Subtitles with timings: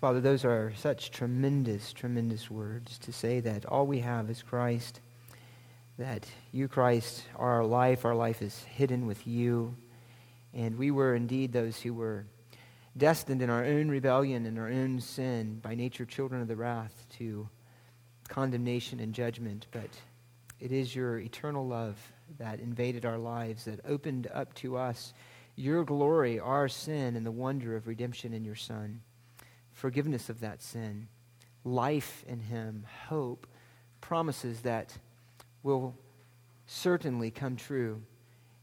[0.00, 5.02] Father, those are such tremendous, tremendous words to say that all we have is Christ,
[5.98, 8.06] that you, Christ, are our life.
[8.06, 9.76] Our life is hidden with you.
[10.54, 12.24] And we were indeed those who were
[12.96, 17.04] destined in our own rebellion and our own sin, by nature children of the wrath,
[17.18, 17.46] to
[18.26, 19.66] condemnation and judgment.
[19.70, 19.90] But
[20.60, 21.98] it is your eternal love
[22.38, 25.12] that invaded our lives, that opened up to us
[25.56, 29.02] your glory, our sin, and the wonder of redemption in your Son
[29.80, 31.08] forgiveness of that sin,
[31.64, 33.46] life in Him, hope,
[34.02, 34.96] promises that
[35.62, 35.94] will
[36.66, 38.02] certainly come true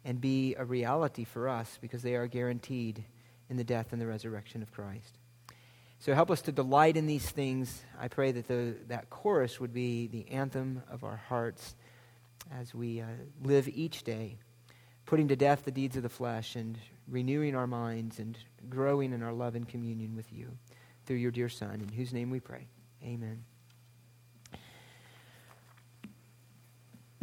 [0.05, 3.03] and be a reality for us because they are guaranteed
[3.49, 5.17] in the death and the resurrection of Christ.
[5.99, 7.83] So help us to delight in these things.
[7.99, 11.75] I pray that the, that chorus would be the anthem of our hearts
[12.57, 13.07] as we uh,
[13.43, 14.37] live each day,
[15.07, 16.77] putting to death the deeds of the flesh and
[17.07, 18.37] renewing our minds and
[18.69, 20.51] growing in our love and communion with you
[21.07, 22.67] through your dear Son, in whose name we pray.
[23.01, 23.45] Amen.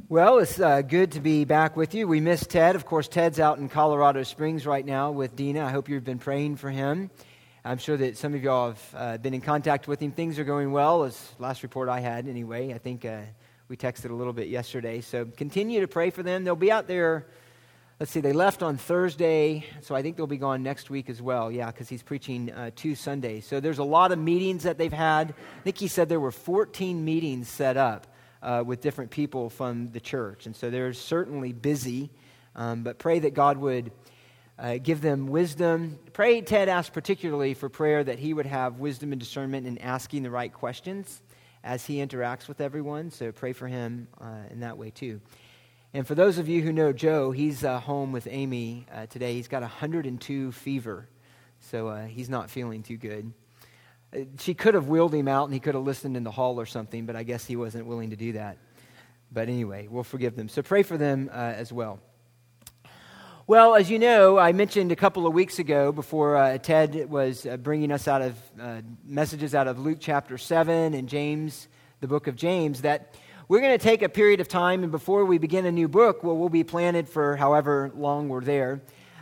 [0.08, 2.08] Well, it's uh, good to be back with you.
[2.08, 2.76] We miss Ted.
[2.76, 5.64] Of course, Ted's out in Colorado Springs right now with Dina.
[5.64, 7.10] I hope you've been praying for him.
[7.62, 10.12] I'm sure that some of y'all have uh, been in contact with him.
[10.12, 12.72] Things are going well, as last report I had anyway.
[12.72, 13.20] I think uh,
[13.68, 15.02] we texted a little bit yesterday.
[15.02, 16.44] So continue to pray for them.
[16.44, 17.26] They'll be out there
[18.00, 21.22] let's see, they left on Thursday, so I think they'll be gone next week as
[21.22, 21.50] well.
[21.50, 23.46] Yeah, because he's preaching uh, two Sundays.
[23.46, 25.30] So there's a lot of meetings that they've had.
[25.30, 28.06] I think he said there were 14 meetings set up
[28.42, 30.46] uh, with different people from the church.
[30.46, 32.10] And so they're certainly busy.
[32.56, 33.92] Um, but pray that God would
[34.58, 35.98] uh, give them wisdom.
[36.12, 40.22] Pray, Ted asked particularly for prayer that he would have wisdom and discernment in asking
[40.22, 41.22] the right questions
[41.64, 43.10] as he interacts with everyone.
[43.10, 45.20] So pray for him uh, in that way too.
[45.94, 49.34] And for those of you who know Joe, he's uh, home with Amy uh, today.
[49.34, 51.08] He's got 102 fever,
[51.60, 53.32] so uh, he's not feeling too good.
[54.12, 56.60] Uh, she could have wheeled him out and he could have listened in the hall
[56.60, 58.58] or something, but I guess he wasn't willing to do that.
[59.30, 60.48] But anyway, we'll forgive them.
[60.48, 62.00] So pray for them uh, as well.
[63.46, 67.46] Well, as you know, I mentioned a couple of weeks ago before uh, Ted was
[67.62, 68.36] bringing us out of
[69.04, 71.68] messages out of Luke chapter 7 and James,
[72.00, 73.14] the book of James, that
[73.46, 76.24] we're going to take a period of time, and before we begin a new book,
[76.24, 78.80] well, we'll be planted for however long we're there.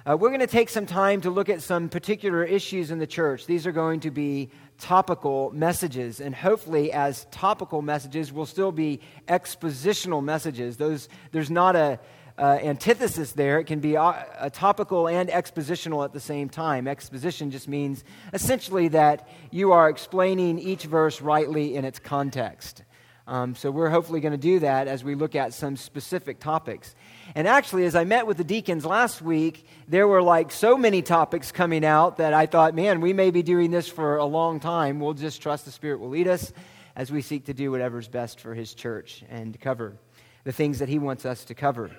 [0.09, 3.06] Uh, we're going to take some time to look at some particular issues in the
[3.06, 3.47] church.
[3.47, 9.00] These are going to be topical messages, and hopefully, as topical messages, will still be
[9.27, 10.77] expositional messages.
[10.77, 11.99] Those, there's not a
[12.38, 13.59] uh, antithesis there.
[13.59, 16.87] It can be a, a topical and expositional at the same time.
[16.87, 22.84] Exposition just means essentially that you are explaining each verse rightly in its context.
[23.27, 26.94] Um, so we're hopefully going to do that as we look at some specific topics.
[27.37, 31.03] And actually, as I met with the deacons last week, there were like so many
[31.03, 34.59] topics coming out that I thought, man, we may be doing this for a long
[34.59, 34.99] time.
[34.99, 36.53] We'll just trust the Spirit will lead us
[36.97, 39.97] as we seek to do whatever's best for His church and cover
[40.44, 41.91] the things that He wants us to cover.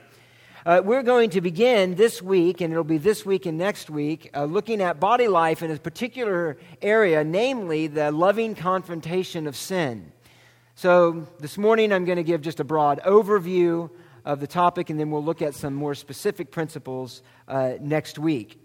[0.65, 4.29] Uh, we're going to begin this week, and it'll be this week and next week,
[4.33, 10.11] uh, looking at body life in a particular area, namely the loving confrontation of sin.
[10.75, 13.91] So, this morning I'm going to give just a broad overview
[14.25, 18.59] of the topic, and then we'll look at some more specific principles uh, next week.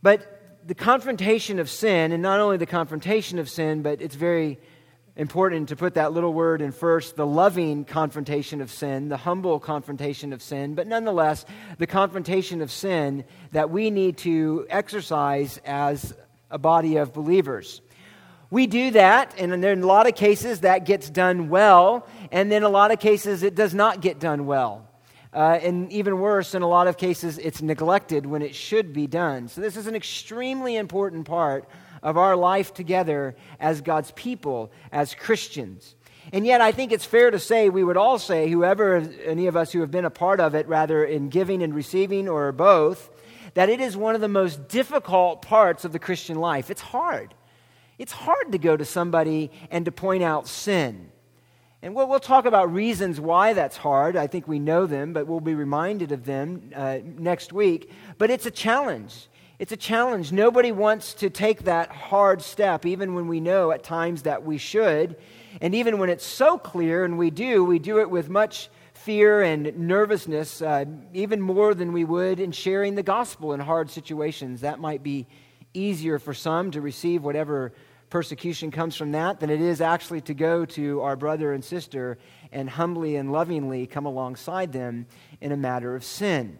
[0.00, 4.60] But the confrontation of sin, and not only the confrontation of sin, but it's very
[5.16, 9.58] important to put that little word in first the loving confrontation of sin, the humble
[9.58, 11.44] confrontation of sin, but nonetheless,
[11.78, 16.14] the confrontation of sin that we need to exercise as
[16.48, 17.82] a body of believers.
[18.50, 22.64] We do that, and in a lot of cases that gets done well, and then
[22.64, 24.88] a lot of cases it does not get done well.
[25.32, 29.06] Uh, and even worse, in a lot of cases, it's neglected when it should be
[29.06, 29.46] done.
[29.46, 31.68] So, this is an extremely important part
[32.02, 35.94] of our life together as God's people, as Christians.
[36.32, 39.56] And yet, I think it's fair to say, we would all say, whoever, any of
[39.56, 43.10] us who have been a part of it, rather in giving and receiving or both,
[43.54, 46.70] that it is one of the most difficult parts of the Christian life.
[46.70, 47.34] It's hard.
[48.00, 51.10] It's hard to go to somebody and to point out sin.
[51.82, 54.16] And we'll, we'll talk about reasons why that's hard.
[54.16, 57.90] I think we know them, but we'll be reminded of them uh, next week.
[58.16, 59.28] But it's a challenge.
[59.58, 60.32] It's a challenge.
[60.32, 64.56] Nobody wants to take that hard step, even when we know at times that we
[64.56, 65.16] should.
[65.60, 69.42] And even when it's so clear and we do, we do it with much fear
[69.42, 74.62] and nervousness, uh, even more than we would in sharing the gospel in hard situations.
[74.62, 75.26] That might be
[75.74, 77.74] easier for some to receive whatever
[78.10, 82.18] persecution comes from that than it is actually to go to our brother and sister
[82.52, 85.06] and humbly and lovingly come alongside them
[85.40, 86.58] in a matter of sin.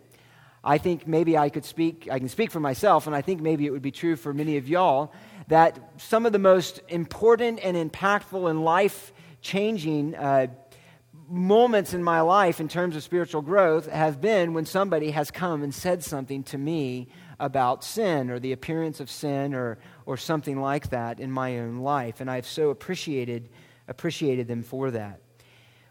[0.62, 3.66] I think maybe I could speak, I can speak for myself, and I think maybe
[3.66, 5.12] it would be true for many of y'all
[5.48, 9.12] that some of the most important and impactful and life
[9.42, 10.46] changing uh,
[11.28, 15.62] moments in my life in terms of spiritual growth have been when somebody has come
[15.62, 17.08] and said something to me
[17.40, 21.78] about sin or the appearance of sin or, or something like that in my own
[21.78, 22.20] life.
[22.20, 23.48] And I've so appreciated,
[23.88, 25.20] appreciated them for that.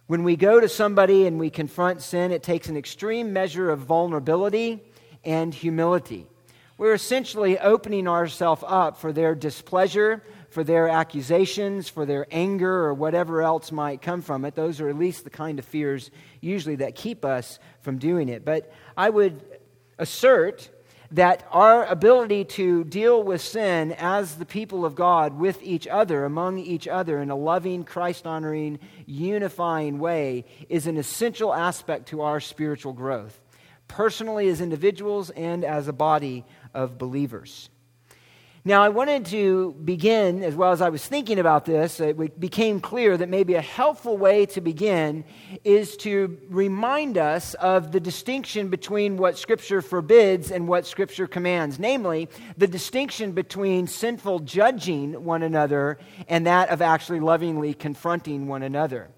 [0.08, 3.80] When we go to somebody and we confront sin, it takes an extreme measure of
[3.80, 4.82] vulnerability
[5.26, 6.28] and humility.
[6.78, 12.94] We're essentially opening ourselves up for their displeasure, for their accusations, for their anger, or
[12.94, 14.56] whatever else might come from it.
[14.56, 16.10] Those are at least the kind of fears
[16.42, 18.46] usually that keep us from doing it.
[18.46, 19.44] But I would
[20.00, 20.70] assert
[21.12, 26.24] that our ability to deal with sin as the people of God with each other,
[26.24, 32.22] among each other, in a loving, Christ honoring, unifying way is an essential aspect to
[32.22, 33.40] our spiritual growth,
[33.88, 37.70] personally as individuals and as a body of believers.
[38.66, 42.82] Now, I wanted to begin, as well as I was thinking about this, it became
[42.82, 45.24] clear that maybe a helpful way to begin
[45.64, 51.80] is to remind us of the distinction between what Scripture forbids and what Scripture commands.
[51.80, 52.28] Namely,
[52.58, 55.98] the distinction between sinful judging one another
[56.28, 59.10] and that of actually lovingly confronting one another.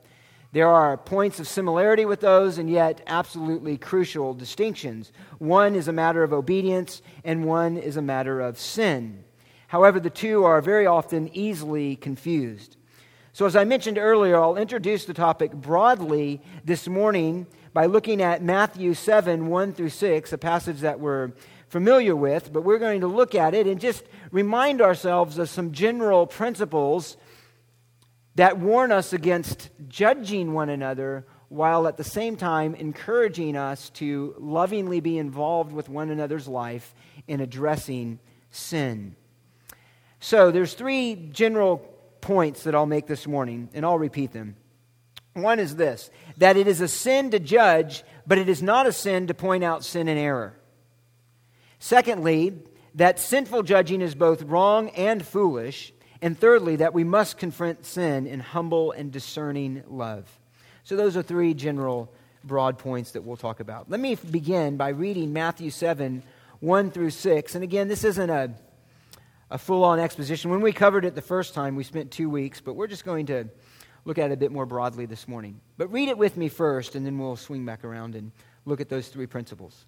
[0.52, 5.12] There are points of similarity with those, and yet absolutely crucial distinctions.
[5.40, 9.24] One is a matter of obedience, and one is a matter of sin.
[9.72, 12.76] However, the two are very often easily confused.
[13.32, 18.44] So, as I mentioned earlier, I'll introduce the topic broadly this morning by looking at
[18.44, 21.32] Matthew 7 1 through 6, a passage that we're
[21.70, 25.72] familiar with, but we're going to look at it and just remind ourselves of some
[25.72, 27.16] general principles
[28.36, 34.36] that warn us against judging one another while at the same time encouraging us to
[34.38, 36.94] lovingly be involved with one another's life
[37.26, 38.20] in addressing
[38.50, 39.16] sin.
[40.24, 41.80] So, there's three general
[42.22, 44.56] points that I'll make this morning, and I'll repeat them.
[45.34, 48.94] One is this that it is a sin to judge, but it is not a
[48.94, 50.54] sin to point out sin and error.
[51.80, 52.54] Secondly,
[52.96, 55.92] that sinful judging is both wrong and foolish.
[56.22, 60.30] And thirdly, that we must confront sin in humble and discerning love.
[60.84, 62.14] So, those are three general
[62.44, 63.90] broad points that we'll talk about.
[63.90, 66.22] Let me begin by reading Matthew 7
[66.60, 67.56] 1 through 6.
[67.56, 68.52] And again, this isn't a,
[69.52, 70.50] a full on exposition.
[70.50, 73.26] When we covered it the first time, we spent two weeks, but we're just going
[73.28, 73.50] to
[74.06, 75.60] look at it a bit more broadly this morning.
[75.78, 78.32] But read it with me first, and then we'll swing back around and
[78.66, 79.86] look at those three principles.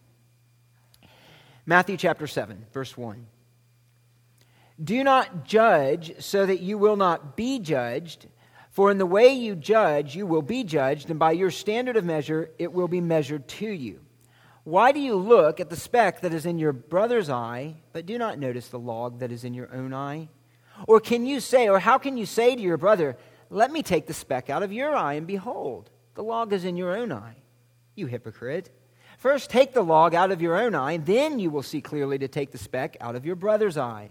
[1.65, 3.25] Matthew chapter 7, verse 1.
[4.83, 8.27] Do not judge so that you will not be judged.
[8.71, 12.03] For in the way you judge, you will be judged, and by your standard of
[12.03, 14.01] measure, it will be measured to you.
[14.63, 18.17] Why do you look at the speck that is in your brother's eye, but do
[18.17, 20.29] not notice the log that is in your own eye?
[20.87, 23.17] Or can you say, or how can you say to your brother,
[23.49, 26.77] Let me take the speck out of your eye, and behold, the log is in
[26.77, 27.35] your own eye?
[27.93, 28.71] You hypocrite.
[29.17, 32.17] First take the log out of your own eye, and then you will see clearly
[32.19, 34.09] to take the speck out of your brother's eye.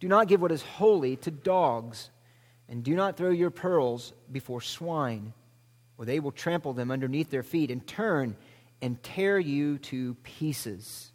[0.00, 2.10] Do not give what is holy to dogs,
[2.68, 5.34] and do not throw your pearls before swine,
[5.98, 8.36] or they will trample them underneath their feet and turn
[8.84, 11.10] and tear you to pieces.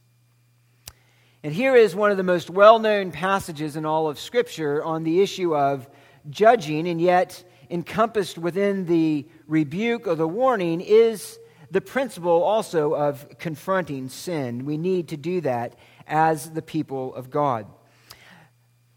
[1.44, 5.04] And here is one of the most well known passages in all of Scripture on
[5.04, 5.88] the issue of
[6.32, 11.38] judging, and yet encompassed within the rebuke or the warning is
[11.70, 14.66] the principle also of confronting sin.
[14.66, 17.68] We need to do that as the people of God.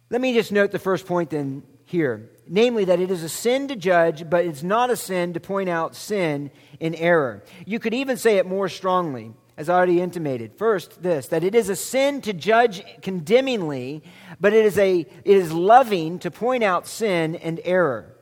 [0.08, 3.68] Let me just note the first point then here namely, that it is a sin
[3.68, 7.42] to judge, but it's not a sin to point out sin in error.
[7.66, 10.54] You could even say it more strongly, as I already intimated.
[10.56, 14.02] First, this that it is a sin to judge condemningly,
[14.40, 18.12] but it is, a, it is loving to point out sin and error.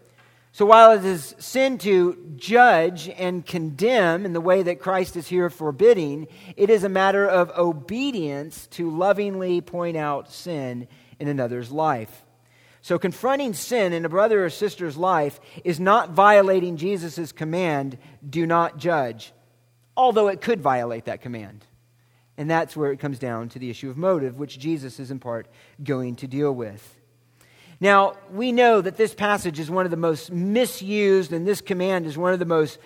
[0.52, 5.28] So while it is sin to judge and condemn in the way that Christ is
[5.28, 10.88] here forbidding, it is a matter of obedience to lovingly point out sin
[11.20, 12.24] in another's life.
[12.82, 18.46] So, confronting sin in a brother or sister's life is not violating Jesus' command, do
[18.46, 19.32] not judge,
[19.96, 21.64] although it could violate that command.
[22.38, 25.18] And that's where it comes down to the issue of motive, which Jesus is in
[25.18, 25.46] part
[25.82, 26.96] going to deal with.
[27.80, 32.06] Now, we know that this passage is one of the most misused, and this command
[32.06, 32.78] is one of the most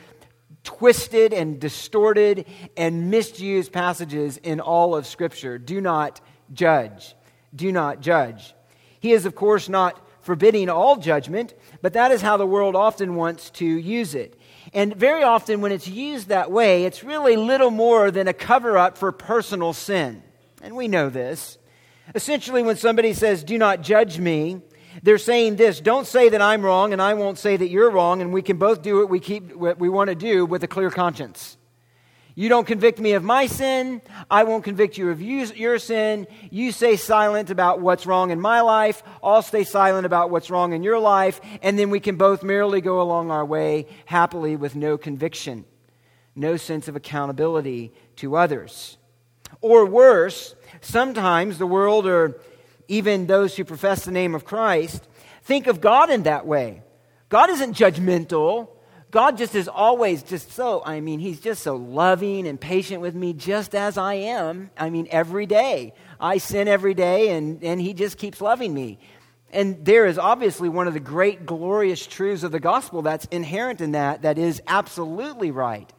[0.64, 2.46] twisted and distorted
[2.76, 5.58] and misused passages in all of Scripture.
[5.58, 6.20] Do not
[6.52, 7.14] judge
[7.54, 8.53] do not judge.
[9.04, 13.16] He is, of course, not forbidding all judgment, but that is how the world often
[13.16, 14.34] wants to use it.
[14.72, 18.78] And very often, when it's used that way, it's really little more than a cover
[18.78, 20.22] up for personal sin.
[20.62, 21.58] And we know this.
[22.14, 24.62] Essentially, when somebody says, Do not judge me,
[25.02, 28.22] they're saying this don't say that I'm wrong, and I won't say that you're wrong,
[28.22, 30.66] and we can both do what we, keep, what we want to do with a
[30.66, 31.58] clear conscience.
[32.36, 34.02] You don't convict me of my sin.
[34.28, 36.26] I won't convict you of you, your sin.
[36.50, 39.04] You stay silent about what's wrong in my life.
[39.22, 41.40] I'll stay silent about what's wrong in your life.
[41.62, 45.64] And then we can both merely go along our way happily with no conviction,
[46.34, 48.98] no sense of accountability to others.
[49.60, 52.40] Or worse, sometimes the world or
[52.88, 55.06] even those who profess the name of Christ
[55.44, 56.82] think of God in that way.
[57.28, 58.68] God isn't judgmental.
[59.14, 63.14] God just is always just so, I mean, He's just so loving and patient with
[63.14, 64.70] me just as I am.
[64.76, 65.94] I mean, every day.
[66.18, 68.98] I sin every day, and, and He just keeps loving me.
[69.52, 73.80] And there is obviously one of the great glorious truths of the gospel that's inherent
[73.80, 75.92] in that, that is absolutely right.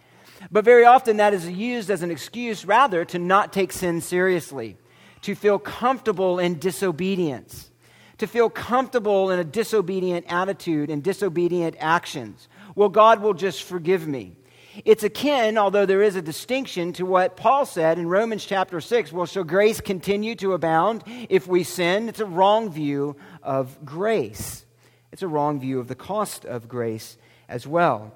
[0.51, 4.75] But very often that is used as an excuse, rather, to not take sin seriously,
[5.21, 7.71] to feel comfortable in disobedience,
[8.17, 14.07] to feel comfortable in a disobedient attitude and disobedient actions well, God will just forgive
[14.07, 14.35] me.
[14.83, 19.13] It's akin, although there is a distinction, to what Paul said in Romans chapter 6.
[19.13, 22.09] Well, shall grace continue to abound if we sin?
[22.09, 24.65] It's a wrong view of grace.
[25.13, 27.17] It's a wrong view of the cost of grace
[27.47, 28.13] as well.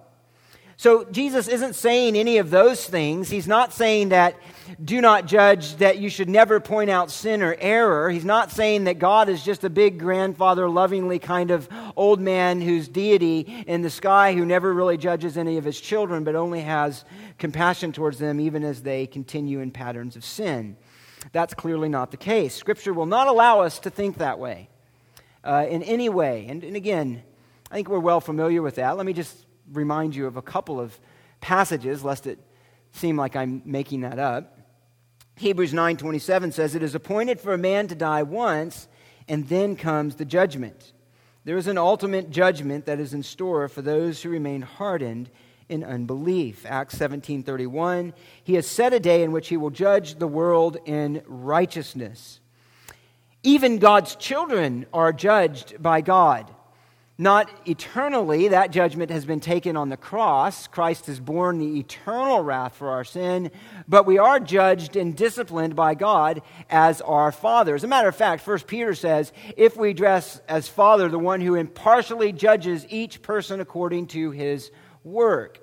[0.79, 3.29] So Jesus isn't saying any of those things.
[3.29, 4.37] He's not saying that
[4.81, 8.09] do not judge, that you should never point out sin or error.
[8.09, 11.67] He's not saying that God is just a big grandfather, lovingly kind of
[11.97, 16.23] old man who's deity in the sky who never really judges any of his children,
[16.23, 17.03] but only has
[17.39, 20.77] compassion towards them even as they continue in patterns of sin.
[21.33, 22.55] That's clearly not the case.
[22.55, 24.69] Scripture will not allow us to think that way
[25.43, 26.45] uh, in any way.
[26.47, 27.21] And, and again,
[27.69, 28.95] I think we're well familiar with that.
[28.95, 30.97] Let me just remind you of a couple of
[31.41, 32.39] passages, lest it
[32.91, 34.57] seem like I'm making that up.
[35.35, 38.87] Hebrews 9:27 says it is appointed for a man to die once
[39.27, 40.91] and then comes the judgment.
[41.45, 45.29] There is an ultimate judgment that is in store for those who remain hardened
[45.69, 46.65] in unbelief.
[46.65, 51.21] Acts 17:31 He has set a day in which he will judge the world in
[51.25, 52.39] righteousness.
[53.41, 56.53] Even God's children are judged by God
[57.19, 58.47] not eternally.
[58.47, 60.67] That judgment has been taken on the cross.
[60.67, 63.51] Christ has borne the eternal wrath for our sin,
[63.89, 67.75] but we are judged and disciplined by God as our Father.
[67.75, 71.41] As a matter of fact, First Peter says, if we dress as Father, the one
[71.41, 74.71] who impartially judges each person according to his
[75.03, 75.59] work.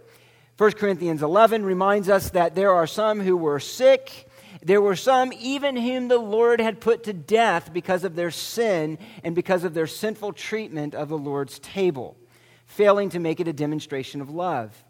[0.59, 4.26] 1 Corinthians 11 reminds us that there are some who were sick
[4.67, 8.99] there were some, even whom the Lord had put to death because of their sin
[9.23, 12.17] and because of their sinful treatment of the Lord's table,
[12.65, 14.85] failing to make it a demonstration of love.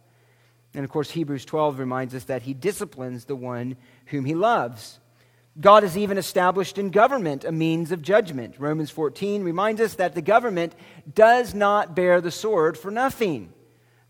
[0.72, 4.98] And of course, Hebrews 12 reminds us that he disciplines the one whom he loves.
[5.60, 8.54] God has even established in government a means of judgment.
[8.58, 10.74] Romans 14 reminds us that the government
[11.12, 13.52] does not bear the sword for nothing.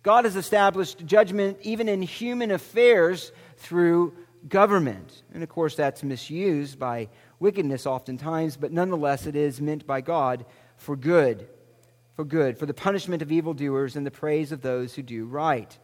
[0.04, 4.14] God has established judgment even in human affairs through
[4.48, 5.22] government.
[5.32, 10.46] And of course, that's misused by wickedness oftentimes, but nonetheless, it is meant by God
[10.76, 11.48] for good.
[12.14, 15.76] For good, for the punishment of evildoers and the praise of those who do right.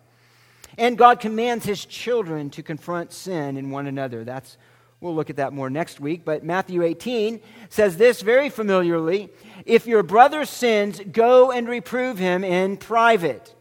[0.79, 4.25] And God commands his children to confront sin in one another.
[4.25, 4.57] That's
[5.03, 9.31] we'll look at that more next week, but Matthew 18 says this very familiarly,
[9.67, 13.55] if your brother sins, go and reprove him in private.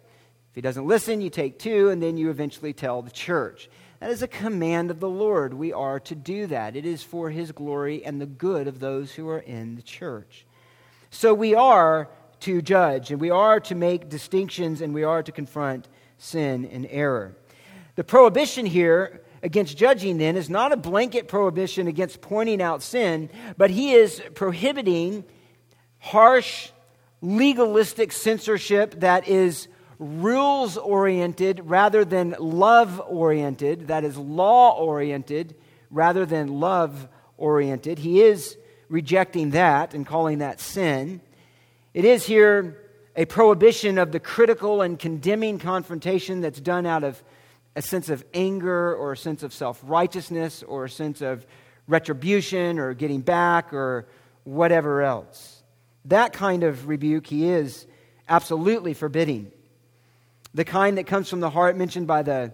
[0.52, 3.70] If he doesn't listen, you take two and then you eventually tell the church.
[4.02, 5.54] That is a command of the Lord.
[5.54, 6.76] We are to do that.
[6.76, 10.48] It is for his glory and the good of those who are in the church.
[11.12, 15.32] So we are to judge, and we are to make distinctions, and we are to
[15.32, 17.36] confront sin and error.
[17.96, 23.30] The prohibition here against judging, then, is not a blanket prohibition against pointing out sin,
[23.56, 25.24] but he is prohibiting
[26.00, 26.72] harsh,
[27.22, 29.68] legalistic censorship that is
[30.02, 35.56] rules oriented rather than love oriented, that is, law oriented
[35.92, 38.00] rather than love oriented.
[38.00, 38.58] He is
[38.90, 41.22] rejecting that and calling that sin.
[41.94, 42.78] It is here
[43.16, 47.22] a prohibition of the critical and condemning confrontation that's done out of
[47.76, 51.46] a sense of anger or a sense of self righteousness or a sense of
[51.88, 54.08] retribution or getting back or
[54.46, 55.62] whatever else.
[56.06, 57.86] That kind of rebuke he is
[58.28, 59.52] absolutely forbidding
[60.54, 62.54] the kind that comes from the heart mentioned by the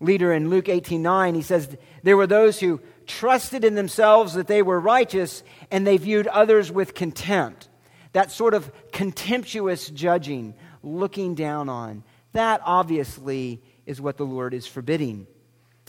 [0.00, 1.34] leader in Luke 18 9.
[1.34, 5.96] He says, There were those who trusted in themselves that they were righteous and they
[5.96, 7.68] viewed others with contempt.
[8.12, 12.04] That sort of contemptuous judging, looking down on.
[12.32, 15.26] That obviously is what the Lord is forbidding.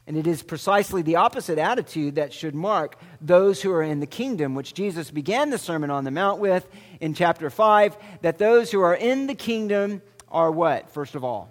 [0.08, 4.06] And it is precisely the opposite attitude that should mark those who are in the
[4.06, 6.68] kingdom, which Jesus began the Sermon on the Mount with
[7.00, 10.04] in chapter 5 that those who are in the kingdom
[10.36, 11.50] are what, first of all?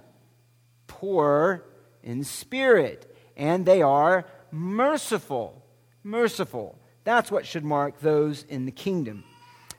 [0.86, 1.64] Poor
[2.02, 5.64] in spirit, and they are merciful.
[6.02, 6.78] Merciful.
[7.02, 9.24] That's what should mark those in the kingdom.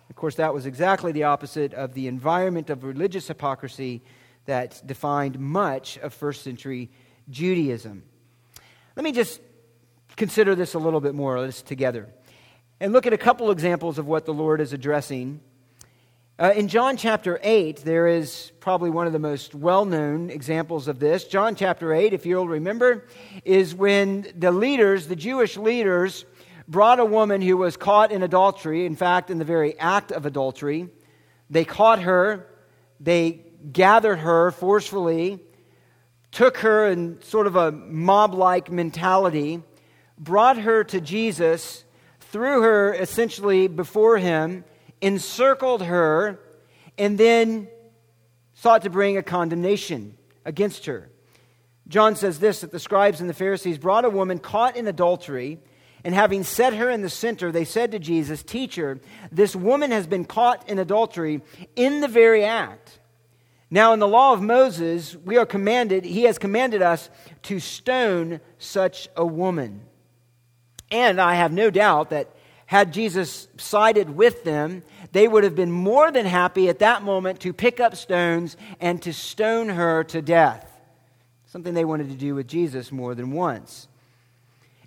[0.10, 4.02] Of course, that was exactly the opposite of the environment of religious hypocrisy
[4.46, 6.90] that defined much of first century
[7.30, 8.04] Judaism.
[8.96, 9.40] Let me just
[10.16, 12.10] consider this a little bit more let's together
[12.80, 15.42] and look at a couple examples of what the Lord is addressing.
[16.38, 20.90] Uh, in John chapter 8, there is probably one of the most well known examples
[20.90, 21.24] of this.
[21.24, 23.08] John chapter 8, if you'll remember,
[23.46, 26.26] is when the leaders, the Jewish leaders,
[26.68, 30.26] brought a woman who was caught in adultery, in fact, in the very act of
[30.26, 30.90] adultery.
[31.50, 32.46] They caught her,
[33.00, 35.40] they gathered her forcefully,
[36.34, 39.64] took her in sort of a mob like mentality,
[40.18, 41.86] brought her to Jesus,
[42.20, 44.66] threw her essentially before him,
[45.06, 46.40] encircled her,
[46.98, 47.68] and then
[48.56, 51.12] sought to bring a condemnation against her.
[51.88, 55.60] John says this that the scribes and the Pharisees brought a woman caught in adultery,
[56.04, 59.00] and having set her in the center, they said to Jesus, Teacher,
[59.32, 61.42] this woman has been caught in adultery
[61.76, 63.00] in the very act.
[63.70, 67.12] Now, in the law of Moses, we are commanded, he has commanded us
[67.44, 69.82] to stone such a woman.
[70.90, 72.36] And I have no doubt that
[72.66, 74.84] had Jesus sided with them,
[75.16, 79.02] they would have been more than happy at that moment to pick up stones and
[79.02, 80.70] to stone her to death.
[81.46, 83.88] Something they wanted to do with Jesus more than once.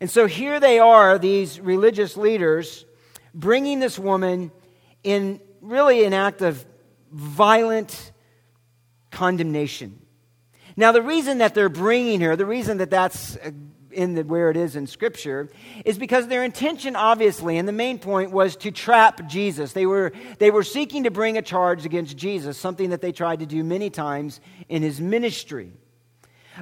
[0.03, 2.85] And so here they are, these religious leaders,
[3.33, 4.53] bringing this woman
[5.03, 6.63] in really an act of
[7.11, 8.13] violent
[9.11, 9.99] condemnation.
[10.77, 13.39] Now, the reason that they're bringing her, the reason that that's
[13.99, 15.51] in the, where it is in Scripture,
[15.85, 19.73] is because their intention, obviously, and the main point was to trap Jesus.
[19.73, 23.41] They were, they were seeking to bring a charge against Jesus, something that they tried
[23.41, 25.73] to do many times in his ministry.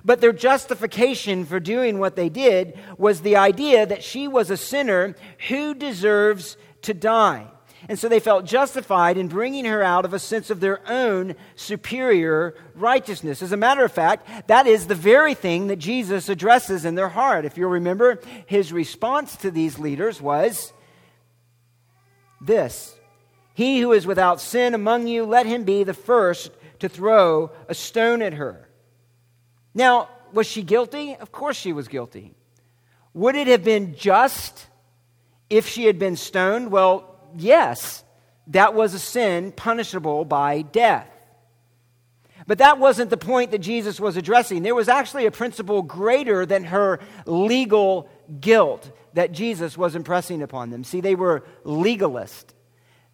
[0.03, 4.57] But their justification for doing what they did was the idea that she was a
[4.57, 5.15] sinner
[5.49, 7.49] who deserves to die.
[7.89, 11.37] And so they felt justified in bringing her out of a sense of their own
[11.55, 13.43] superior righteousness.
[13.43, 17.09] As a matter of fact, that is the very thing that Jesus addresses in their
[17.09, 17.45] heart.
[17.45, 20.73] If you'll remember, his response to these leaders was
[22.41, 22.95] this
[23.55, 27.75] He who is without sin among you, let him be the first to throw a
[27.75, 28.69] stone at her.
[29.75, 31.15] Now, was she guilty?
[31.15, 32.35] Of course she was guilty.
[33.15, 34.67] Would it have been just
[35.49, 36.71] if she had been stoned?
[36.71, 38.05] Well, yes,
[38.49, 41.09] that was a sin punishable by death.
[42.47, 44.63] But that wasn't the point that Jesus was addressing.
[44.63, 48.09] There was actually a principle greater than her legal
[48.41, 50.85] guilt that Jesus was impressing upon them.
[50.85, 52.55] See, they were legalist.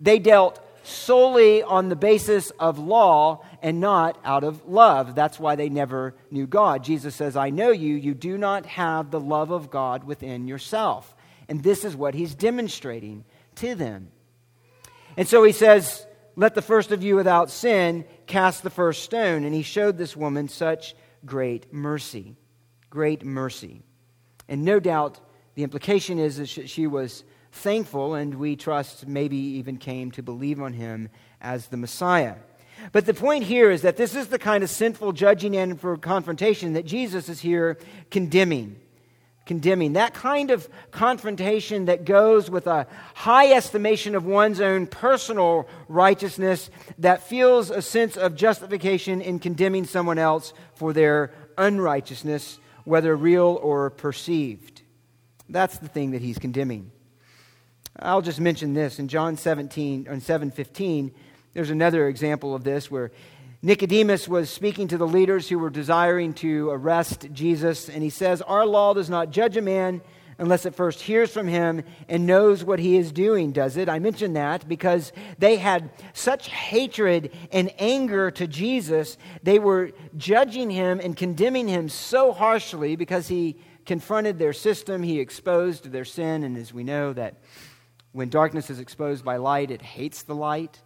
[0.00, 5.14] They dealt solely on the basis of law and not out of love.
[5.14, 6.84] That's why they never knew God.
[6.84, 7.94] Jesus says, I know you.
[7.94, 11.14] You do not have the love of God within yourself.
[11.48, 13.24] And this is what he's demonstrating
[13.56, 14.11] to them.
[15.16, 19.44] And so he says, Let the first of you without sin cast the first stone.
[19.44, 20.94] And he showed this woman such
[21.24, 22.36] great mercy.
[22.90, 23.82] Great mercy.
[24.48, 25.20] And no doubt
[25.54, 30.60] the implication is that she was thankful, and we trust maybe even came to believe
[30.60, 32.36] on him as the Messiah.
[32.90, 35.96] But the point here is that this is the kind of sinful judging and for
[35.98, 37.78] confrontation that Jesus is here
[38.10, 38.80] condemning
[39.46, 39.94] condemning.
[39.94, 46.70] That kind of confrontation that goes with a high estimation of one's own personal righteousness
[46.98, 53.58] that feels a sense of justification in condemning someone else for their unrighteousness, whether real
[53.62, 54.82] or perceived.
[55.48, 56.92] That's the thing that he's condemning.
[57.98, 61.12] I'll just mention this in John 17 and 7:15
[61.54, 63.12] there's another example of this where
[63.64, 68.42] Nicodemus was speaking to the leaders who were desiring to arrest Jesus, and he says,
[68.42, 70.02] Our law does not judge a man
[70.36, 73.88] unless it first hears from him and knows what he is doing, does it?
[73.88, 79.16] I mention that because they had such hatred and anger to Jesus.
[79.44, 85.20] They were judging him and condemning him so harshly because he confronted their system, he
[85.20, 87.36] exposed their sin, and as we know that
[88.10, 90.80] when darkness is exposed by light, it hates the light.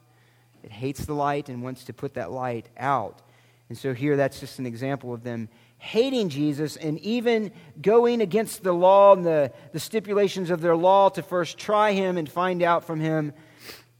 [0.66, 3.22] It hates the light and wants to put that light out.
[3.68, 5.48] And so here that's just an example of them
[5.78, 11.08] hating Jesus and even going against the law and the, the stipulations of their law
[11.10, 13.32] to first try him and find out from him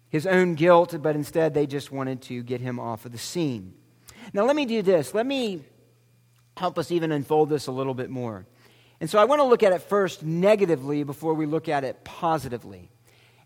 [0.09, 3.75] his own guilt, but instead they just wanted to get him off of the scene.
[4.33, 5.15] Now, let me do this.
[5.15, 5.63] Let me
[6.57, 8.47] help us even unfold this a little bit more.
[9.01, 12.03] And so I want to look at it first negatively before we look at it
[12.03, 12.91] positively.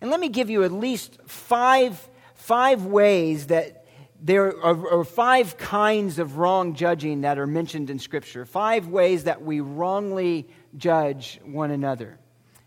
[0.01, 2.09] And let me give you at least five,
[2.41, 3.85] five ways that
[4.23, 8.45] there are, five kinds of wrong judging that are mentioned in Scripture.
[8.45, 12.19] Five ways that we wrongly judge one another.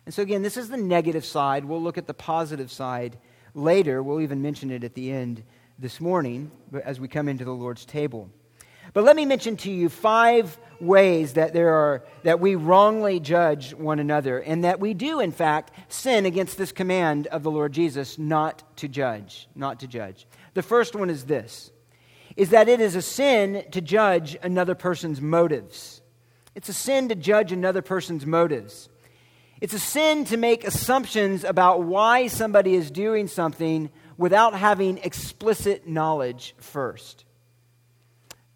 [0.05, 1.63] And so, again, this is the negative side.
[1.65, 3.17] We'll look at the positive side
[3.53, 4.01] later.
[4.01, 5.43] We'll even mention it at the end
[5.77, 6.51] this morning
[6.83, 8.29] as we come into the Lord's table.
[8.93, 13.73] But let me mention to you five ways that there are that we wrongly judge
[13.73, 17.71] one another and that we do in fact sin against this command of the Lord
[17.71, 20.27] Jesus not to judge, not to judge.
[20.53, 21.71] The first one is this
[22.35, 26.01] is that it is a sin to judge another person's motives.
[26.55, 28.89] It's a sin to judge another person's motives.
[29.61, 35.87] It's a sin to make assumptions about why somebody is doing something without having explicit
[35.87, 37.25] knowledge first.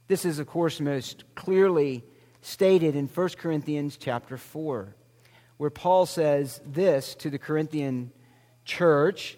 [0.07, 2.03] This is, of course, most clearly
[2.41, 4.95] stated in 1 Corinthians chapter 4,
[5.57, 8.11] where Paul says this to the Corinthian
[8.63, 9.37] church.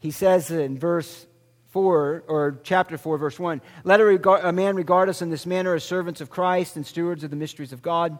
[0.00, 1.26] He says in verse
[1.70, 5.46] 4, or chapter 4, verse 1 Let a, regard, a man regard us in this
[5.46, 8.18] manner as servants of Christ and stewards of the mysteries of God.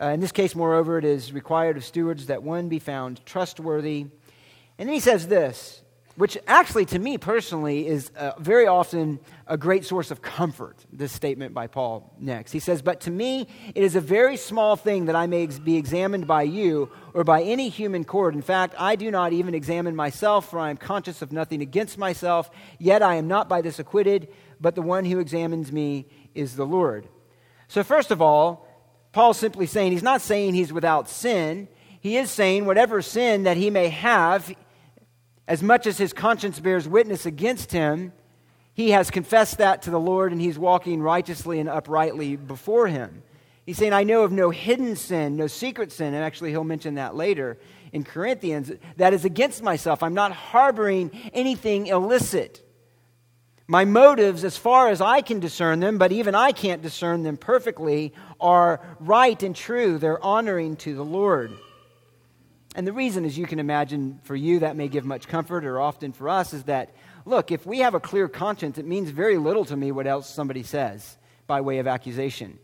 [0.00, 4.06] Uh, in this case, moreover, it is required of stewards that one be found trustworthy.
[4.78, 5.81] And then he says this
[6.16, 11.10] which actually, to me personally, is uh, very often a great source of comfort, this
[11.10, 12.52] statement by Paul next.
[12.52, 15.58] He says, But to me, it is a very small thing that I may ex-
[15.58, 18.34] be examined by you or by any human court.
[18.34, 21.96] In fact, I do not even examine myself, for I am conscious of nothing against
[21.96, 22.50] myself.
[22.78, 24.28] Yet I am not by this acquitted,
[24.60, 27.08] but the one who examines me is the Lord.
[27.68, 28.68] So, first of all,
[29.12, 31.68] Paul's simply saying he's not saying he's without sin.
[32.00, 34.54] He is saying whatever sin that he may have,
[35.46, 38.12] as much as his conscience bears witness against him,
[38.74, 43.22] he has confessed that to the Lord and he's walking righteously and uprightly before him.
[43.66, 46.94] He's saying, I know of no hidden sin, no secret sin, and actually he'll mention
[46.94, 47.58] that later
[47.92, 50.02] in Corinthians, that is against myself.
[50.02, 52.66] I'm not harboring anything illicit.
[53.68, 57.36] My motives, as far as I can discern them, but even I can't discern them
[57.36, 59.98] perfectly, are right and true.
[59.98, 61.52] They're honoring to the Lord.
[62.74, 65.80] And the reason, as you can imagine, for you that may give much comfort, or
[65.80, 66.94] often for us, is that,
[67.26, 70.28] look, if we have a clear conscience, it means very little to me what else
[70.28, 72.58] somebody says by way of accusation.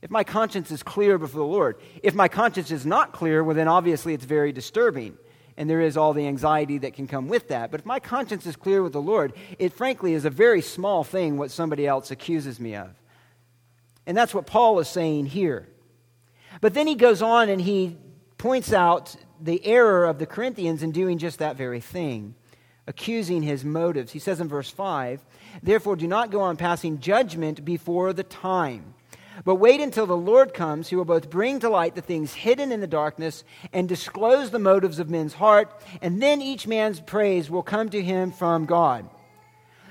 [0.00, 3.54] If my conscience is clear before the Lord, if my conscience is not clear, well,
[3.54, 5.16] then obviously it's very disturbing.
[5.58, 7.70] And there is all the anxiety that can come with that.
[7.70, 11.04] But if my conscience is clear with the Lord, it frankly is a very small
[11.04, 12.88] thing what somebody else accuses me of.
[14.06, 15.68] And that's what Paul is saying here.
[16.62, 17.98] But then he goes on and he
[18.38, 22.34] points out the error of the Corinthians in doing just that very thing,
[22.86, 24.12] accusing his motives.
[24.12, 25.20] He says in verse 5
[25.62, 28.94] Therefore, do not go on passing judgment before the time.
[29.44, 32.70] But wait until the Lord comes, who will both bring to light the things hidden
[32.70, 37.50] in the darkness and disclose the motives of men's heart, and then each man's praise
[37.50, 39.08] will come to him from God.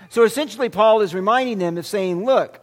[0.10, 2.60] So essentially, Paul is reminding them of saying, Look,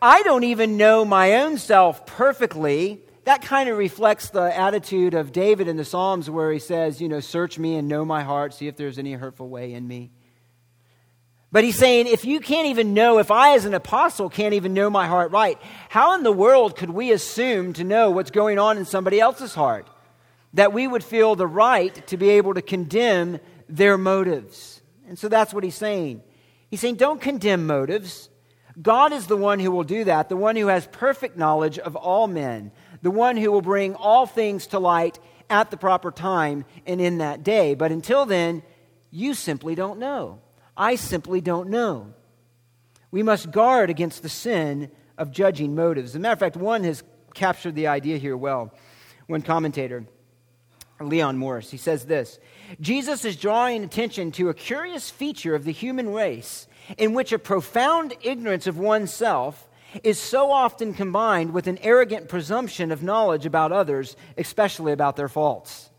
[0.00, 5.32] I don't even know my own self perfectly, that kind of reflects the attitude of
[5.32, 8.54] David in the Psalms where he says, you know, search me and know my heart,
[8.54, 10.12] see if there's any hurtful way in me.
[11.50, 14.74] But he's saying, if you can't even know, if I as an apostle can't even
[14.74, 15.58] know my heart right,
[15.88, 19.54] how in the world could we assume to know what's going on in somebody else's
[19.54, 19.90] heart?
[20.54, 24.80] That we would feel the right to be able to condemn their motives.
[25.08, 26.22] And so that's what he's saying.
[26.70, 28.28] He's saying, don't condemn motives.
[28.80, 31.96] God is the one who will do that, the one who has perfect knowledge of
[31.96, 32.70] all men,
[33.06, 37.18] the one who will bring all things to light at the proper time and in
[37.18, 37.76] that day.
[37.76, 38.64] But until then,
[39.12, 40.40] you simply don't know.
[40.76, 42.12] I simply don't know.
[43.12, 46.10] We must guard against the sin of judging motives.
[46.10, 48.74] As a matter of fact, one has captured the idea here well.
[49.28, 50.04] One commentator,
[51.00, 52.40] Leon Morris, he says this
[52.80, 56.66] Jesus is drawing attention to a curious feature of the human race
[56.98, 59.65] in which a profound ignorance of oneself
[60.02, 65.28] is so often combined with an arrogant presumption of knowledge about others, especially about their
[65.28, 65.90] faults.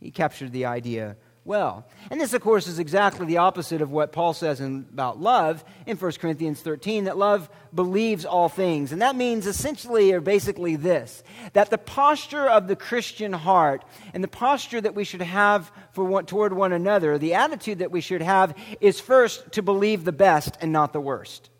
[0.00, 1.16] He captured the idea
[1.46, 1.86] well.
[2.10, 5.64] And this, of course, is exactly the opposite of what Paul says in, about love
[5.86, 8.92] in 1 Corinthians 13 that love believes all things.
[8.92, 14.22] And that means essentially or basically this that the posture of the Christian heart and
[14.22, 18.00] the posture that we should have for one, toward one another, the attitude that we
[18.00, 21.50] should have is first to believe the best and not the worst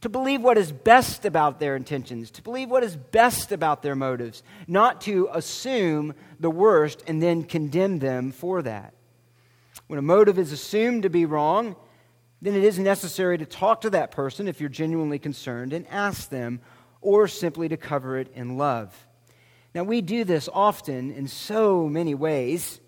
[0.00, 3.96] to believe what is best about their intentions, to believe what is best about their
[3.96, 8.94] motives, not to assume the worst and then condemn them for that.
[9.88, 11.74] When a motive is assumed to be wrong,
[12.40, 16.30] then it is necessary to talk to that person if you're genuinely concerned and ask
[16.30, 16.60] them,
[17.00, 19.06] or simply to cover it in love.
[19.74, 22.80] Now, we do this often in so many ways,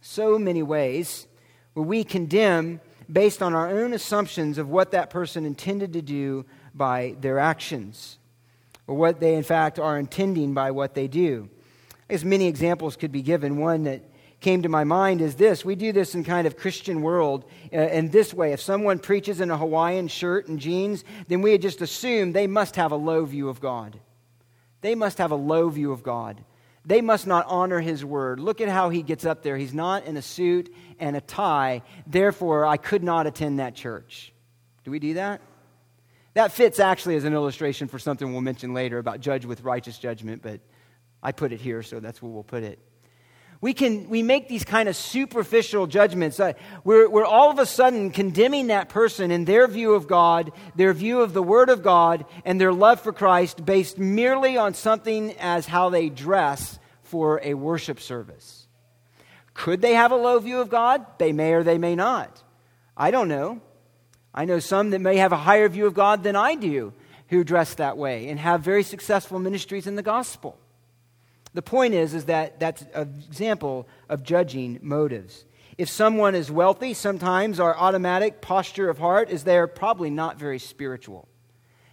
[0.00, 1.26] so many ways,
[1.74, 2.80] where we condemn
[3.12, 8.18] based on our own assumptions of what that person intended to do by their actions,
[8.86, 11.48] or what they, in fact, are intending by what they do.
[12.08, 13.58] I guess many examples could be given.
[13.58, 14.02] One that
[14.42, 17.78] came to my mind is this we do this in kind of christian world uh,
[17.78, 21.80] in this way if someone preaches in a hawaiian shirt and jeans then we just
[21.80, 23.98] assume they must have a low view of god
[24.80, 26.42] they must have a low view of god
[26.84, 28.40] they must not honor his word.
[28.40, 29.56] Look at how he gets up there.
[29.56, 31.82] He's not in a suit and a tie.
[32.06, 34.32] Therefore i could not attend that church.
[34.84, 35.40] Do we do that?
[36.34, 39.98] That fits actually as an illustration for something we'll mention later about judge with righteous
[39.98, 40.60] judgment but
[41.22, 42.78] i put it here so that's where we'll put it
[43.62, 46.40] we can we make these kind of superficial judgments.
[46.40, 50.52] Uh, we're, we're all of a sudden condemning that person in their view of god
[50.74, 54.74] their view of the word of god and their love for christ based merely on
[54.74, 58.66] something as how they dress for a worship service.
[59.54, 61.06] Could they have a low view of god?
[61.18, 62.42] They may or they may not.
[62.96, 63.60] I don't know.
[64.34, 66.92] I know some that may have a higher view of god than i do
[67.28, 70.58] who dress that way and have very successful ministries in the gospel
[71.54, 75.44] the point is, is that that's an example of judging motives.
[75.78, 80.58] If someone is wealthy, sometimes our automatic posture of heart is they're probably not very
[80.58, 81.28] spiritual.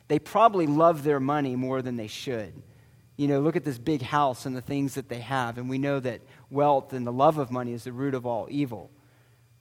[0.07, 2.61] They probably love their money more than they should.
[3.15, 5.77] You know, look at this big house and the things that they have, and we
[5.77, 8.89] know that wealth and the love of money is the root of all evil.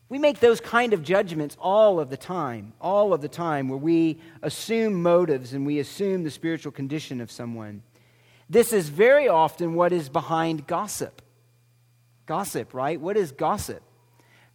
[0.09, 3.79] We make those kind of judgments all of the time, all of the time, where
[3.79, 7.83] we assume motives and we assume the spiritual condition of someone.
[8.51, 11.21] This is very often what is behind gossip.
[12.27, 13.01] Gossip, right?
[13.01, 13.83] What is gossip?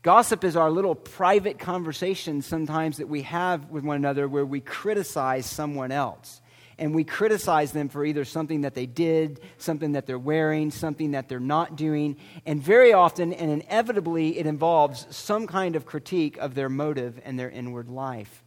[0.02, 4.60] Gossip is our little private conversation sometimes that we have with one another where we
[4.60, 6.42] criticize someone else.
[6.78, 11.12] And we criticize them for either something that they did, something that they're wearing, something
[11.12, 12.18] that they're not doing.
[12.48, 17.40] And very often and inevitably, it involves some kind of critique of their motive and
[17.40, 18.44] their inward life.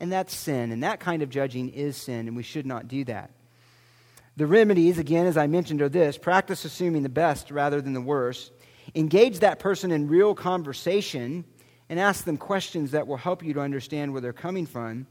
[0.00, 0.72] And that's sin.
[0.72, 3.30] And that kind of judging is sin, and we should not do that.
[4.36, 8.00] The remedies, again, as I mentioned, are this practice assuming the best rather than the
[8.00, 8.52] worst.
[8.94, 11.44] Engage that person in real conversation
[11.88, 15.06] and ask them questions that will help you to understand where they're coming from.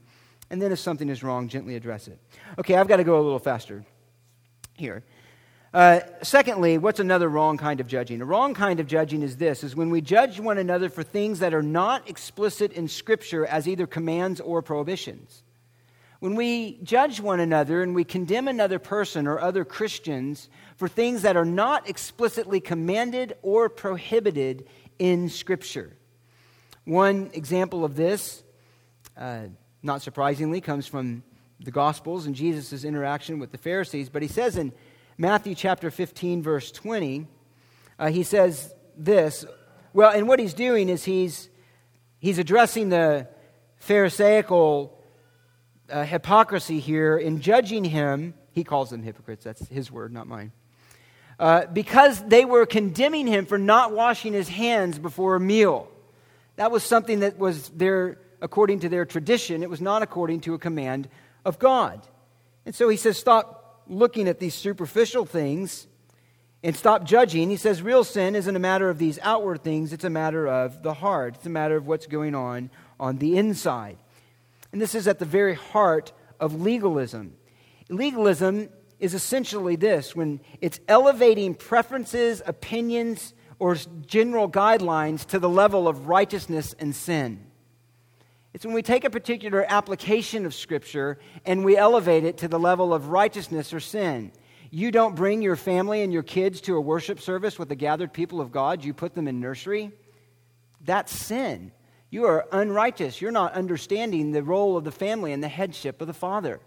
[0.50, 2.18] And then, if something is wrong, gently address it.
[2.58, 3.84] Okay, I've got to go a little faster
[4.74, 5.04] here.
[5.72, 8.20] Uh, secondly, what's another wrong kind of judging?
[8.20, 11.38] A wrong kind of judging is this: is when we judge one another for things
[11.38, 15.44] that are not explicit in Scripture as either commands or prohibitions.
[16.20, 21.22] When we judge one another and we condemn another person or other Christians for things
[21.22, 24.66] that are not explicitly commanded or prohibited
[24.98, 25.96] in Scripture.
[26.84, 28.42] One example of this,
[29.16, 29.44] uh,
[29.82, 31.22] not surprisingly, comes from
[31.58, 34.10] the Gospels and Jesus' interaction with the Pharisees.
[34.10, 34.72] But he says in
[35.16, 37.26] Matthew chapter 15, verse 20,
[37.98, 39.46] uh, he says this.
[39.94, 41.48] Well, and what he's doing is he's,
[42.18, 43.26] he's addressing the
[43.78, 44.99] Pharisaical
[45.90, 48.34] uh, hypocrisy here in judging him.
[48.52, 49.44] He calls them hypocrites.
[49.44, 50.52] That's his word, not mine.
[51.38, 55.88] Uh, because they were condemning him for not washing his hands before a meal.
[56.56, 59.62] That was something that was there according to their tradition.
[59.62, 61.08] It was not according to a command
[61.44, 62.06] of God.
[62.66, 65.86] And so he says, stop looking at these superficial things
[66.62, 67.48] and stop judging.
[67.48, 70.82] He says, real sin isn't a matter of these outward things, it's a matter of
[70.82, 73.96] the heart, it's a matter of what's going on on the inside.
[74.72, 77.34] And this is at the very heart of legalism.
[77.88, 85.88] Legalism is essentially this when it's elevating preferences, opinions, or general guidelines to the level
[85.88, 87.46] of righteousness and sin.
[88.52, 92.58] It's when we take a particular application of Scripture and we elevate it to the
[92.58, 94.32] level of righteousness or sin.
[94.70, 98.12] You don't bring your family and your kids to a worship service with the gathered
[98.12, 99.92] people of God, you put them in nursery.
[100.80, 101.72] That's sin.
[102.10, 103.20] You are unrighteous.
[103.20, 106.60] You're not understanding the role of the family and the headship of the father.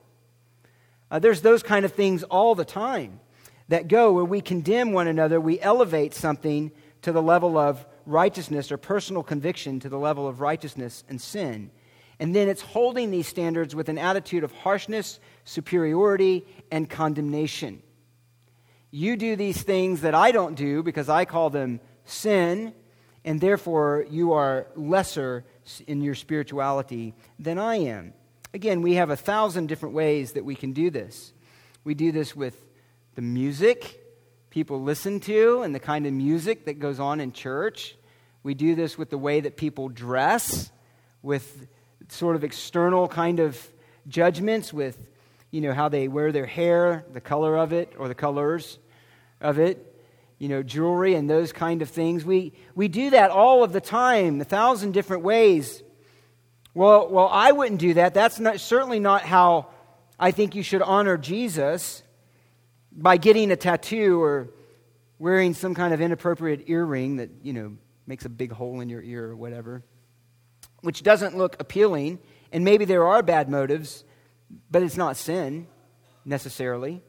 [1.12, 3.20] Uh, there's those kind of things all the time
[3.68, 8.72] that go where we condemn one another, we elevate something to the level of righteousness
[8.72, 11.72] or personal conviction to the level of righteousness and sin.
[12.20, 17.82] And then it's holding these standards with an attitude of harshness, superiority, and condemnation.
[18.92, 22.74] You do these things that I don't do because I call them sin
[23.26, 25.46] and therefore you are lesser
[25.88, 28.14] in your spirituality than I am.
[28.54, 31.34] Again, we have a thousand different ways that we can do this.
[31.84, 32.58] We do this with
[33.16, 34.00] the music
[34.50, 37.96] people listen to and the kind of music that goes on in church.
[38.44, 40.72] We do this with the way that people dress,
[41.24, 41.68] with
[42.10, 43.60] sort of external kind of
[44.08, 45.10] judgments, with
[45.50, 48.80] you know, how they wear their hair, the color of it, or the colors
[49.40, 49.93] of it,
[50.44, 52.26] you know, jewelry and those kind of things.
[52.26, 55.82] We, we do that all of the time, a thousand different ways.
[56.74, 58.14] Well, well, I wouldn't do that.
[58.14, 59.70] That's not, certainly not how
[60.20, 62.04] I think you should honor Jesus
[62.92, 64.50] by getting a tattoo or
[65.18, 69.02] wearing some kind of inappropriate earring that, you know, makes a big hole in your
[69.02, 69.82] ear or whatever,
[70.82, 72.20] which doesn't look appealing.
[72.52, 74.04] And maybe there are bad motives,
[74.70, 75.68] but it's not sin
[76.26, 77.02] necessarily.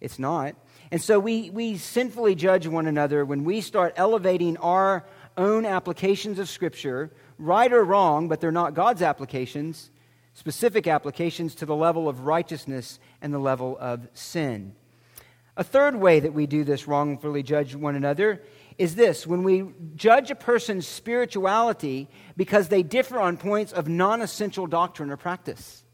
[0.00, 0.54] It's not.
[0.90, 5.04] And so we, we sinfully judge one another when we start elevating our
[5.36, 9.90] own applications of Scripture right or wrong, but they're not God's applications,
[10.34, 14.74] specific applications to the level of righteousness and the level of sin.
[15.56, 18.42] A third way that we do this wrongfully judge one another
[18.76, 24.20] is this when we judge a person's spirituality because they differ on points of non
[24.20, 25.84] essential doctrine or practice.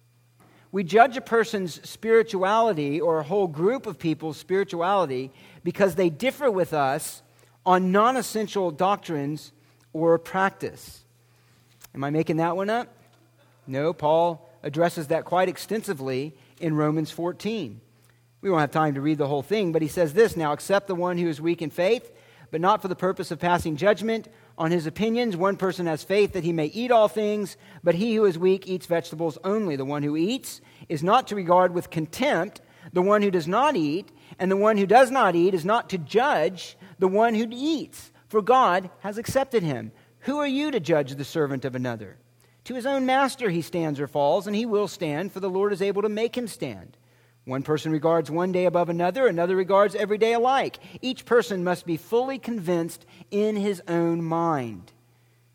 [0.72, 5.33] We judge a person's spirituality or a whole group of people's spirituality
[5.64, 7.22] because they differ with us
[7.66, 9.52] on non essential doctrines
[9.92, 11.02] or practice.
[11.94, 12.88] Am I making that one up?
[13.66, 17.80] No, Paul addresses that quite extensively in Romans 14.
[18.40, 20.87] We won't have time to read the whole thing, but he says this now, accept
[20.87, 22.11] the one who is weak in faith,
[22.50, 25.36] but not for the purpose of passing judgment on his opinions.
[25.36, 28.66] One person has faith that he may eat all things, but he who is weak
[28.66, 29.76] eats vegetables only.
[29.76, 32.60] The one who eats is not to regard with contempt
[32.92, 35.90] the one who does not eat, and the one who does not eat is not
[35.90, 39.92] to judge the one who eats, for God has accepted him.
[40.20, 42.16] Who are you to judge the servant of another?
[42.64, 45.72] To his own master he stands or falls, and he will stand, for the Lord
[45.72, 46.96] is able to make him stand.
[47.50, 50.78] One person regards one day above another, another regards every day alike.
[51.02, 54.92] Each person must be fully convinced in his own mind.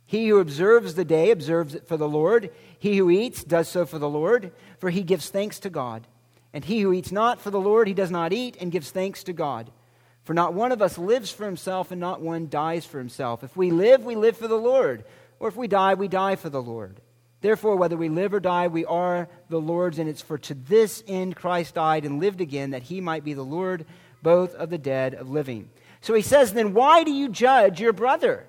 [0.05, 2.49] He who observes the day observes it for the Lord.
[2.77, 6.05] He who eats does so for the Lord, for he gives thanks to God.
[6.51, 9.23] And he who eats not for the Lord, he does not eat and gives thanks
[9.23, 9.71] to God.
[10.25, 13.41] For not one of us lives for himself, and not one dies for himself.
[13.41, 15.05] If we live, we live for the Lord.
[15.39, 16.99] Or if we die, we die for the Lord.
[17.45, 21.03] Therefore, whether we live or die, we are the Lord's, and it's for to this
[21.07, 23.85] end Christ died and lived again, that he might be the Lord
[24.23, 25.69] both of the dead of living.
[26.01, 28.47] So he says, then why do you judge your brother?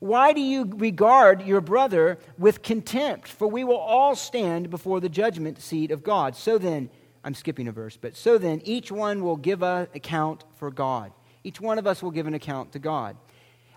[0.00, 3.28] Why do you regard your brother with contempt?
[3.28, 6.34] For we will all stand before the judgment seat of God.
[6.34, 6.90] So then,
[7.22, 11.12] I'm skipping a verse, but so then each one will give an account for God.
[11.44, 13.16] Each one of us will give an account to God.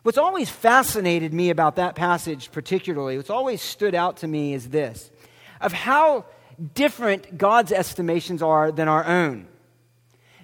[0.06, 4.70] What's always fascinated me about that passage, particularly, what's always stood out to me is
[4.70, 5.10] this
[5.60, 6.26] of how
[6.76, 9.48] different God's estimations are than our own.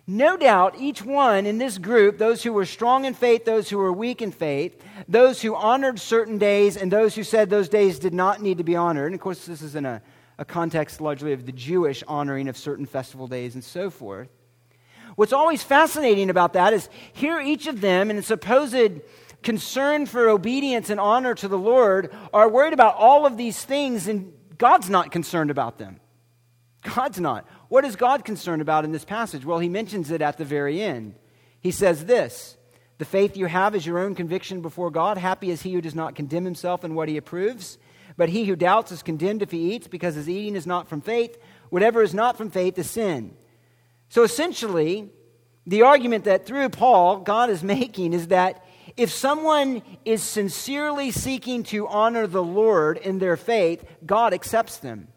[0.08, 3.78] No doubt, each one in this group, those who were strong in faith, those who
[3.78, 8.00] were weak in faith, those who honored certain days, and those who said those days
[8.00, 9.06] did not need to be honored.
[9.06, 10.02] And of course, this is in a
[10.40, 14.28] a context largely of the Jewish honoring of certain festival days and so forth.
[15.16, 19.02] What's always fascinating about that is here each of them in a supposed
[19.44, 24.08] concern for obedience and honor to the Lord are worried about all of these things
[24.08, 26.00] and God's not concerned about them.
[26.84, 27.48] God's not.
[27.70, 29.46] What is God concerned about in this passage?
[29.46, 31.16] Well, he mentions it at the very end.
[31.60, 32.58] He says this
[32.98, 35.18] The faith you have is your own conviction before God.
[35.18, 37.78] Happy is he who does not condemn himself in what he approves.
[38.18, 41.02] But he who doubts is condemned if he eats, because his eating is not from
[41.02, 41.38] faith.
[41.70, 43.34] Whatever is not from faith is sin.
[44.10, 45.10] So essentially,
[45.66, 48.66] the argument that through Paul God is making is that
[48.98, 55.08] if someone is sincerely seeking to honor the Lord in their faith, God accepts them.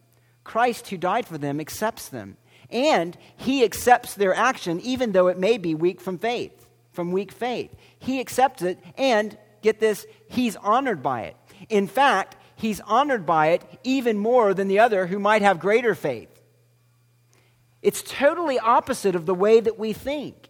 [0.44, 2.36] Christ, who died for them, accepts them.
[2.70, 7.32] And he accepts their action, even though it may be weak from faith, from weak
[7.32, 7.74] faith.
[7.98, 11.36] He accepts it, and get this, he's honored by it.
[11.68, 15.94] In fact, he's honored by it even more than the other who might have greater
[15.94, 16.28] faith.
[17.82, 20.48] It's totally opposite of the way that we think.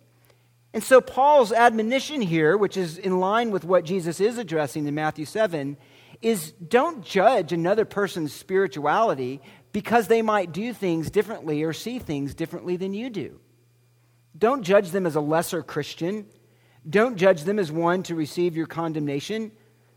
[0.74, 4.94] And so, Paul's admonition here, which is in line with what Jesus is addressing in
[4.96, 5.76] Matthew 7,
[6.20, 9.40] is don't judge another person's spirituality
[9.72, 13.38] because they might do things differently or see things differently than you do.
[14.36, 16.26] Don't judge them as a lesser Christian.
[16.88, 19.52] Don't judge them as one to receive your condemnation.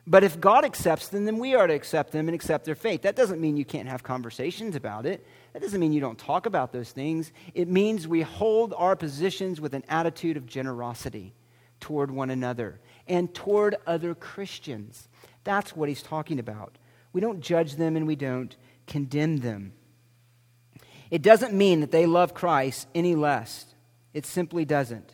[0.05, 3.01] But if God accepts them, then we are to accept them and accept their faith.
[3.01, 5.25] That doesn't mean you can't have conversations about it.
[5.53, 7.31] That doesn't mean you don't talk about those things.
[7.53, 11.33] It means we hold our positions with an attitude of generosity
[11.79, 15.07] toward one another and toward other Christians.
[15.43, 16.77] That's what he's talking about.
[17.13, 19.73] We don't judge them and we don't condemn them.
[21.09, 23.65] It doesn't mean that they love Christ any less,
[24.13, 25.13] it simply doesn't.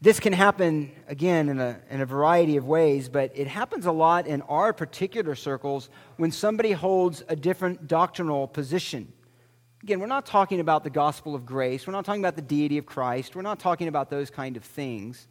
[0.00, 3.92] This can happen, again, in a, in a variety of ways, but it happens a
[3.92, 9.12] lot in our particular circles when somebody holds a different doctrinal position
[9.82, 11.86] Again, we're not talking about the gospel of grace.
[11.86, 13.36] We're not talking about the deity of Christ.
[13.36, 15.28] We're not talking about those kind of things.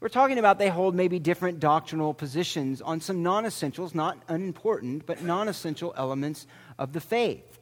[0.00, 5.06] We're talking about they hold maybe different doctrinal positions on some non essentials, not unimportant,
[5.06, 6.46] but non essential elements
[6.76, 7.60] of the faith.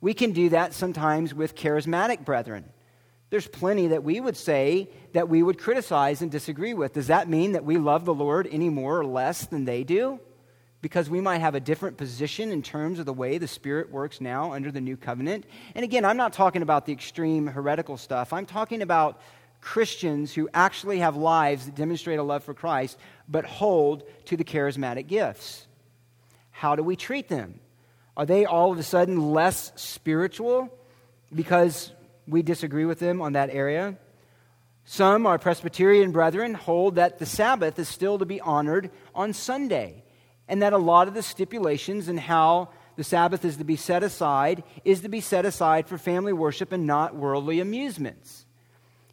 [0.00, 2.64] We can do that sometimes with charismatic brethren.
[3.30, 6.92] There's plenty that we would say that we would criticize and disagree with.
[6.92, 10.20] Does that mean that we love the Lord any more or less than they do?
[10.86, 14.20] because we might have a different position in terms of the way the Spirit works
[14.20, 15.44] now under the new covenant.
[15.74, 18.32] And again, I'm not talking about the extreme heretical stuff.
[18.32, 19.20] I'm talking about
[19.60, 22.98] Christians who actually have lives that demonstrate a love for Christ,
[23.28, 25.66] but hold to the charismatic gifts.
[26.52, 27.58] How do we treat them?
[28.16, 30.72] Are they all of a sudden less spiritual
[31.34, 31.90] because
[32.26, 33.96] we disagree with them on that area?
[34.84, 40.04] Some, our Presbyterian brethren, hold that the Sabbath is still to be honored on Sunday
[40.48, 44.02] and that a lot of the stipulations and how the Sabbath is to be set
[44.02, 48.46] aside is to be set aside for family worship and not worldly amusements.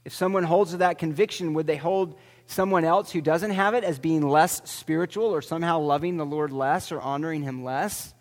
[0.05, 3.83] If someone holds to that conviction, would they hold someone else who doesn't have it
[3.83, 8.13] as being less spiritual or somehow loving the Lord less or honoring him less?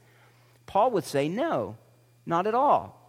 [0.67, 1.77] Paul would say, no,
[2.25, 3.02] not at all.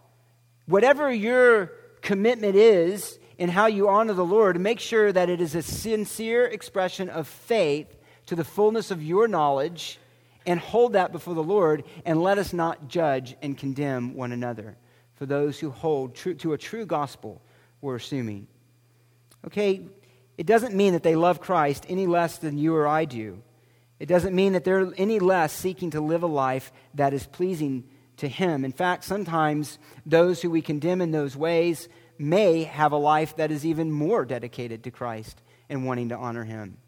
[0.66, 5.54] Whatever your commitment is in how you honor the Lord, make sure that it is
[5.54, 7.94] a sincere expression of faith
[8.26, 9.98] to the fullness of your knowledge
[10.46, 14.76] and hold that before the Lord, and let us not judge and condemn one another.
[15.14, 17.40] For those who hold true, to a true gospel,
[17.80, 18.46] we're assuming.
[19.46, 19.86] Okay,
[20.36, 23.42] it doesn't mean that they love Christ any less than you or I do.
[23.98, 27.84] It doesn't mean that they're any less seeking to live a life that is pleasing
[28.18, 28.64] to Him.
[28.64, 31.88] In fact, sometimes those who we condemn in those ways
[32.18, 36.44] may have a life that is even more dedicated to Christ and wanting to honor
[36.44, 36.78] Him.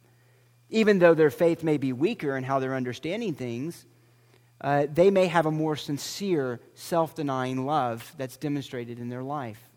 [0.70, 3.87] Even though their faith may be weaker in how they're understanding things,
[4.61, 9.68] uh, they may have a more sincere, self denying love that's demonstrated in their life.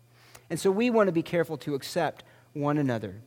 [0.48, 3.20] And so we want to be careful to accept one another.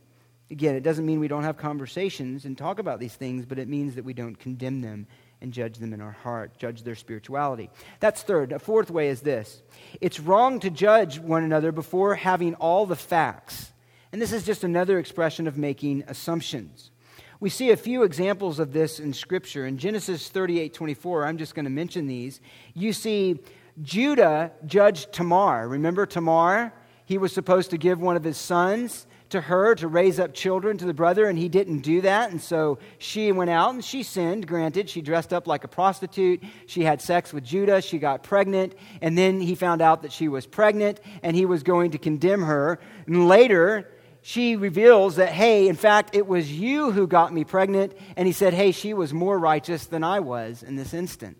[0.51, 3.67] Again, it doesn't mean we don't have conversations and talk about these things, but it
[3.67, 5.07] means that we don't condemn them
[5.41, 7.69] and judge them in our heart, judge their spirituality.
[7.99, 8.51] That's third.
[8.51, 9.61] A fourth way is this
[9.99, 13.71] it's wrong to judge one another before having all the facts.
[14.11, 16.91] And this is just another expression of making assumptions.
[17.39, 19.65] We see a few examples of this in Scripture.
[19.65, 22.39] In Genesis 38 24, I'm just going to mention these.
[22.73, 23.39] You see
[23.81, 25.67] Judah judged Tamar.
[25.67, 26.73] Remember Tamar?
[27.05, 30.77] He was supposed to give one of his sons to her to raise up children
[30.77, 32.31] to the brother, and he didn't do that.
[32.31, 34.47] And so she went out and she sinned.
[34.47, 36.41] Granted, she dressed up like a prostitute.
[36.65, 37.81] She had sex with Judah.
[37.81, 38.73] She got pregnant.
[39.01, 42.43] And then he found out that she was pregnant, and he was going to condemn
[42.43, 42.79] her.
[43.05, 43.89] And later,
[44.21, 47.93] she reveals that, hey, in fact, it was you who got me pregnant.
[48.15, 51.37] And he said, hey, she was more righteous than I was in this instant.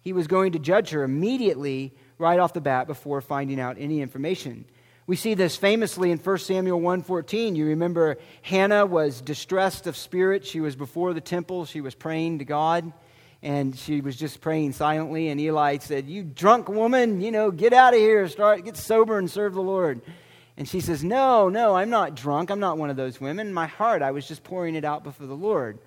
[0.00, 4.00] He was going to judge her immediately, right off the bat, before finding out any
[4.00, 4.64] information.
[5.06, 7.56] We see this famously in 1 Samuel 1:14.
[7.56, 10.46] You remember Hannah was distressed of spirit.
[10.46, 11.64] She was before the temple.
[11.64, 12.92] She was praying to God,
[13.42, 15.28] and she was just praying silently.
[15.28, 18.28] And Eli said, "You drunk woman, you know, get out of here.
[18.28, 20.00] Start get sober and serve the Lord."
[20.56, 22.50] And she says, No, no, I'm not drunk.
[22.50, 23.52] I'm not one of those women.
[23.52, 25.78] My heart, I was just pouring it out before the Lord.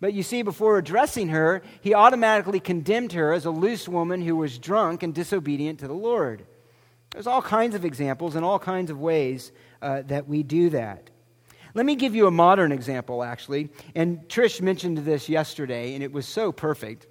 [0.00, 4.36] But you see, before addressing her, he automatically condemned her as a loose woman who
[4.36, 6.44] was drunk and disobedient to the Lord.
[7.10, 11.10] There's all kinds of examples and all kinds of ways uh, that we do that.
[11.74, 13.70] Let me give you a modern example, actually.
[13.94, 17.06] And Trish mentioned this yesterday, and it was so perfect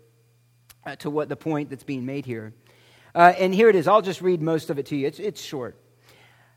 [0.85, 2.53] uh, to what the point that's being made here.
[3.13, 3.87] Uh, and here it is.
[3.87, 5.07] I'll just read most of it to you.
[5.07, 5.77] It's, it's short.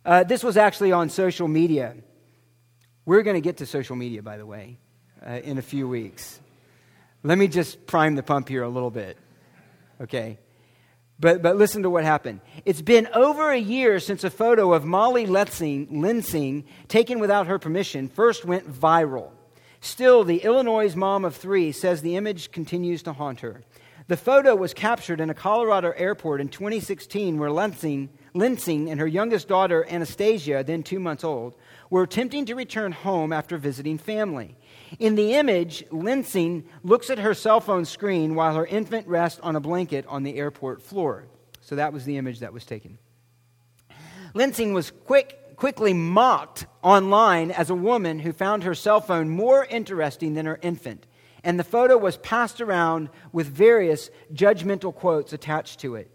[0.04, 1.96] Uh, this was actually on social media.
[3.04, 4.78] We're going to get to social media, by the way,
[5.26, 6.40] uh, in a few weeks.
[7.22, 9.18] Let me just prime the pump here a little bit,
[10.00, 10.38] okay?
[11.20, 12.40] But, but listen to what happened.
[12.64, 17.58] It's been over a year since a photo of Molly Lensing, Lensing, taken without her
[17.58, 19.30] permission, first went viral.
[19.80, 23.62] Still, the Illinois mom of three says the image continues to haunt her.
[24.06, 29.06] The photo was captured in a Colorado airport in 2016 where Lensing Lensing and her
[29.06, 31.54] youngest daughter, Anastasia, then two months old,
[31.90, 34.56] were attempting to return home after visiting family.
[34.98, 39.56] In the image, Lensing looks at her cell phone screen while her infant rests on
[39.56, 41.26] a blanket on the airport floor.
[41.60, 42.98] So that was the image that was taken.
[44.34, 49.64] Lensing was quick, quickly mocked online as a woman who found her cell phone more
[49.64, 51.06] interesting than her infant.
[51.44, 56.10] And the photo was passed around with various judgmental quotes attached to it.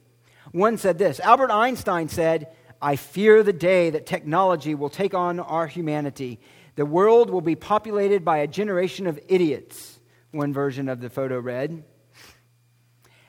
[0.51, 2.47] One said this Albert Einstein said,
[2.81, 6.39] I fear the day that technology will take on our humanity.
[6.75, 9.99] The world will be populated by a generation of idiots,
[10.31, 11.83] one version of the photo read.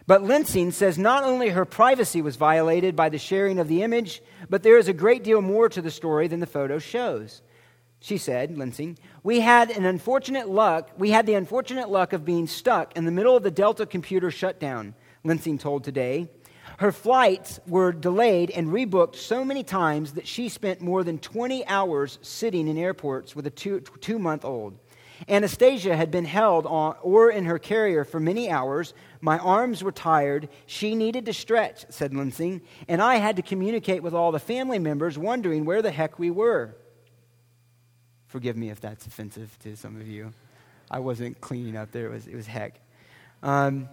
[0.06, 4.22] But Lensing says not only her privacy was violated by the sharing of the image,
[4.50, 7.40] but there is a great deal more to the story than the photo shows.
[8.00, 12.46] She said, Lensing, we had an unfortunate luck, we had the unfortunate luck of being
[12.46, 16.28] stuck in the middle of the Delta computer shutdown, Lensing told today.
[16.78, 21.66] Her flights were delayed and rebooked so many times that she spent more than 20
[21.66, 24.78] hours sitting in airports with a two, two month old.
[25.28, 28.92] Anastasia had been held on or in her carrier for many hours.
[29.20, 30.48] My arms were tired.
[30.66, 34.78] She needed to stretch, said Lensing, and I had to communicate with all the family
[34.78, 36.76] members, wondering where the heck we were.
[38.26, 40.32] Forgive me if that's offensive to some of you.
[40.90, 42.80] I wasn't cleaning up there, it was, it was heck.
[43.42, 43.88] Um,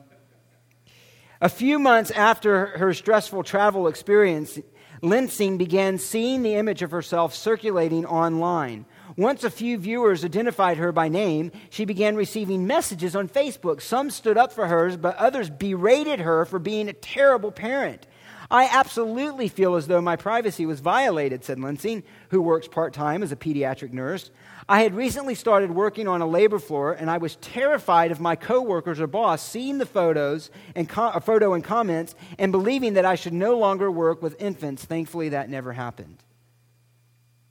[1.42, 4.60] a few months after her stressful travel experience,
[5.02, 8.86] Lensing began seeing the image of herself circulating online.
[9.18, 13.82] Once a few viewers identified her by name, she began receiving messages on Facebook.
[13.82, 18.06] Some stood up for hers, but others berated her for being a terrible parent.
[18.52, 23.24] I absolutely feel as though my privacy was violated, said Lensing, who works part time
[23.24, 24.30] as a pediatric nurse.
[24.72, 28.38] I had recently started working on a labor floor, and I was terrified of my
[28.38, 33.04] coworkers or boss seeing the photos and co- uh, photo and comments and believing that
[33.04, 34.86] I should no longer work with infants.
[34.86, 36.24] Thankfully, that never happened.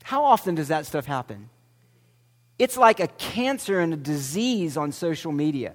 [0.03, 1.51] How often does that stuff happen?
[2.59, 5.75] It's like a cancer and a disease on social media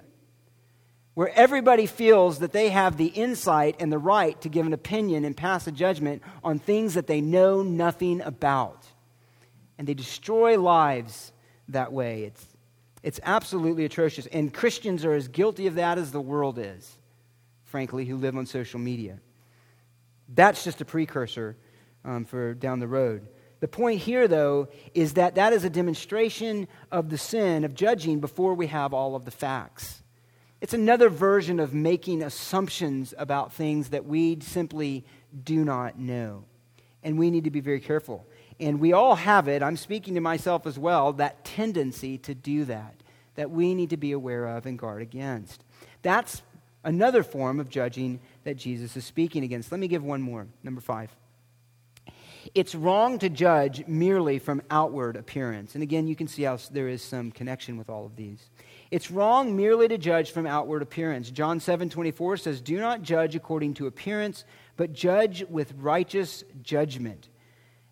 [1.14, 5.24] where everybody feels that they have the insight and the right to give an opinion
[5.24, 8.84] and pass a judgment on things that they know nothing about.
[9.78, 11.32] And they destroy lives
[11.68, 12.24] that way.
[12.24, 12.46] It's,
[13.02, 14.26] it's absolutely atrocious.
[14.26, 16.96] And Christians are as guilty of that as the world is,
[17.64, 19.18] frankly, who live on social media.
[20.28, 21.56] That's just a precursor
[22.04, 23.28] um, for down the road.
[23.60, 28.20] The point here, though, is that that is a demonstration of the sin of judging
[28.20, 30.02] before we have all of the facts.
[30.60, 35.04] It's another version of making assumptions about things that we simply
[35.44, 36.44] do not know.
[37.02, 38.26] And we need to be very careful.
[38.58, 42.64] And we all have it, I'm speaking to myself as well, that tendency to do
[42.64, 42.94] that,
[43.34, 45.62] that we need to be aware of and guard against.
[46.02, 46.42] That's
[46.84, 49.70] another form of judging that Jesus is speaking against.
[49.70, 50.46] Let me give one more.
[50.62, 51.14] Number five.
[52.54, 55.74] It's wrong to judge merely from outward appearance.
[55.74, 58.48] And again, you can see how there is some connection with all of these.
[58.90, 61.30] It's wrong merely to judge from outward appearance.
[61.30, 64.44] John 7 24 says, Do not judge according to appearance,
[64.76, 67.28] but judge with righteous judgment.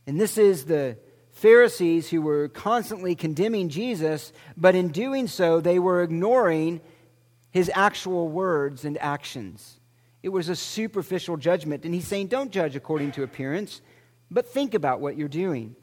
[0.07, 0.99] And this is the
[1.33, 6.81] Pharisees who were constantly condemning Jesus, but in doing so, they were ignoring
[7.51, 9.81] his actual words and actions.
[10.23, 11.85] It was a superficial judgment.
[11.85, 13.81] And he's saying, Don't judge according to appearance,
[14.31, 15.77] but think about what you're doing.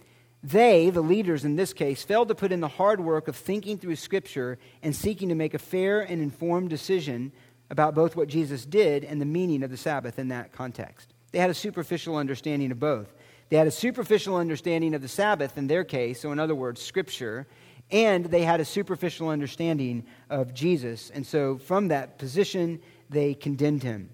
[0.44, 3.78] They, the leaders in this case, failed to put in the hard work of thinking
[3.78, 7.32] through Scripture and seeking to make a fair and informed decision
[7.70, 11.14] about both what Jesus did and the meaning of the Sabbath in that context.
[11.32, 13.14] They had a superficial understanding of both.
[13.52, 16.82] They had a superficial understanding of the Sabbath in their case, so in other words,
[16.82, 17.48] Scripture,
[17.92, 21.10] and they had a superficial understanding of Jesus.
[21.10, 22.80] And so from that position,
[23.10, 24.12] they condemned him.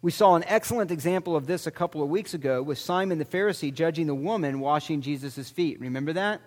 [0.00, 3.24] We saw an excellent example of this a couple of weeks ago with Simon the
[3.24, 5.80] Pharisee judging the woman washing Jesus' feet.
[5.80, 6.40] Remember that?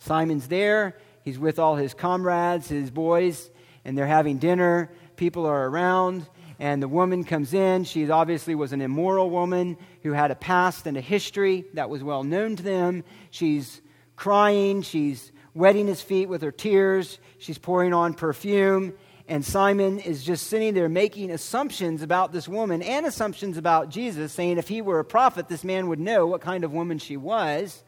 [0.00, 0.98] Simon's there.
[1.22, 3.48] He's with all his comrades, his boys,
[3.84, 4.90] and they're having dinner.
[5.14, 6.26] People are around,
[6.58, 7.84] and the woman comes in.
[7.84, 12.02] She obviously was an immoral woman who had a past and a history that was
[12.02, 13.04] well known to them.
[13.30, 13.82] She's
[14.16, 14.82] crying.
[14.82, 17.18] She's wetting his feet with her tears.
[17.38, 18.94] She's pouring on perfume.
[19.28, 24.32] And Simon is just sitting there making assumptions about this woman and assumptions about Jesus,
[24.32, 27.16] saying if he were a prophet, this man would know what kind of woman she
[27.16, 27.82] was.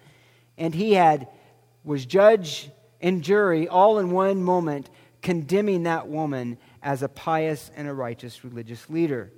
[0.56, 1.28] And he had
[1.84, 4.90] was judge and jury all in one moment,
[5.22, 9.32] condemning that woman as a pious and a righteous religious leader.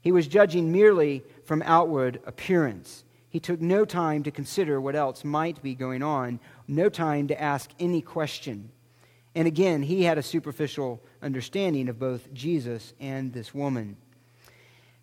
[0.00, 3.04] He was judging merely from outward appearance.
[3.28, 7.40] He took no time to consider what else might be going on, no time to
[7.40, 8.70] ask any question.
[9.34, 13.96] And again, he had a superficial understanding of both Jesus and this woman.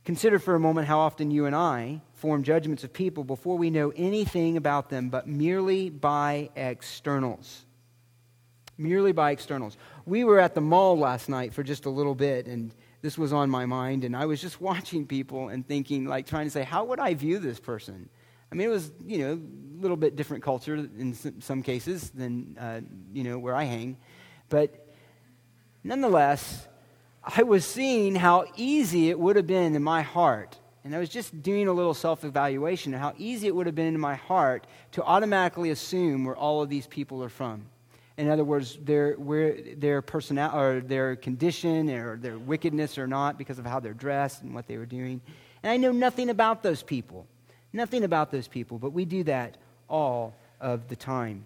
[0.04, 3.70] Consider for a moment how often you and I form judgments of people before we
[3.70, 7.66] know anything about them, but merely by externals.
[8.78, 9.78] Merely by externals.
[10.06, 13.34] We were at the mall last night for just a little bit, and this was
[13.34, 16.64] on my mind, and I was just watching people and thinking, like, trying to say,
[16.64, 18.10] how would I view this person?
[18.52, 22.58] I mean, it was, you know, a little bit different culture in some cases than,
[22.60, 22.82] uh,
[23.14, 23.98] you know, where I hang.
[24.50, 24.88] But
[25.84, 26.68] nonetheless,
[27.24, 30.58] I was seeing how easy it would have been in my heart.
[30.86, 33.76] And I was just doing a little self evaluation of how easy it would have
[33.76, 37.66] been in my heart to automatically assume where all of these people are from.
[38.18, 43.38] In other words, their, where, their personality or their condition or their wickedness or not
[43.38, 45.22] because of how they're dressed and what they were doing.
[45.62, 47.28] And I know nothing about those people.
[47.74, 49.58] Nothing about those people, but we do that
[49.88, 51.46] all of the time.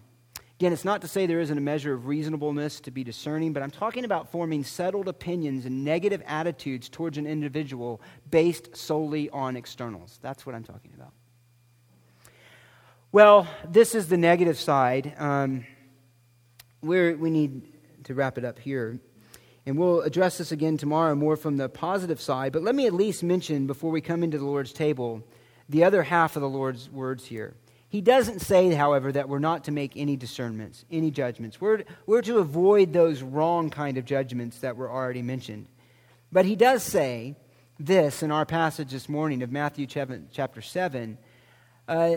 [0.58, 3.64] Again, it's not to say there isn't a measure of reasonableness to be discerning, but
[3.64, 8.00] I'm talking about forming settled opinions and negative attitudes towards an individual
[8.30, 10.20] based solely on externals.
[10.22, 11.12] That's what I'm talking about.
[13.10, 15.14] Well, this is the negative side.
[15.18, 15.66] Um,
[16.82, 17.62] we we need
[18.04, 18.98] to wrap it up here.
[19.64, 22.52] And we'll address this again tomorrow more from the positive side.
[22.52, 25.22] But let me at least mention, before we come into the Lord's table,
[25.68, 27.54] the other half of the Lord's words here.
[27.88, 31.60] He doesn't say, however, that we're not to make any discernments, any judgments.
[31.60, 35.66] We're, we're to avoid those wrong kind of judgments that were already mentioned.
[36.32, 37.36] But he does say
[37.78, 41.18] this in our passage this morning of Matthew chapter 7.
[41.86, 42.16] Uh,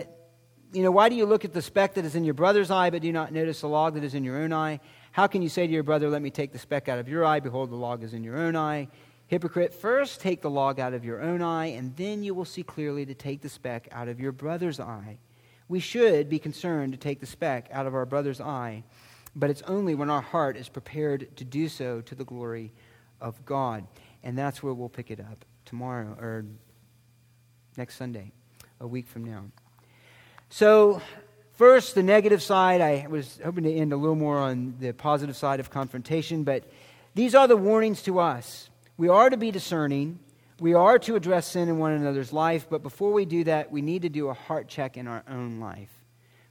[0.72, 2.90] you know, why do you look at the speck that is in your brother's eye,
[2.90, 4.80] but do not notice the log that is in your own eye?
[5.12, 7.24] How can you say to your brother, Let me take the speck out of your
[7.24, 7.40] eye?
[7.40, 8.88] Behold, the log is in your own eye.
[9.28, 12.62] Hypocrite, first take the log out of your own eye, and then you will see
[12.62, 15.18] clearly to take the speck out of your brother's eye.
[15.68, 18.84] We should be concerned to take the speck out of our brother's eye,
[19.34, 22.72] but it's only when our heart is prepared to do so to the glory
[23.20, 23.86] of God.
[24.22, 26.44] And that's where we'll pick it up tomorrow or
[27.76, 28.32] next Sunday,
[28.80, 29.46] a week from now.
[30.48, 31.02] So,
[31.54, 32.80] first, the negative side.
[32.80, 36.64] I was hoping to end a little more on the positive side of confrontation, but
[37.14, 38.70] these are the warnings to us.
[38.96, 40.20] We are to be discerning.
[40.60, 43.82] We are to address sin in one another's life, but before we do that, we
[43.82, 45.90] need to do a heart check in our own life.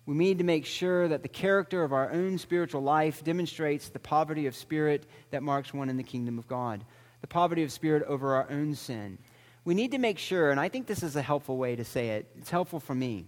[0.05, 3.97] We need to make sure that the character of our own spiritual life demonstrates the
[3.97, 6.83] poverty of spirit that marks one in the kingdom of God,
[7.21, 9.17] the poverty of spirit over our own sin.
[9.63, 12.09] We need to make sure, and I think this is a helpful way to say
[12.09, 13.25] it, it's helpful for me,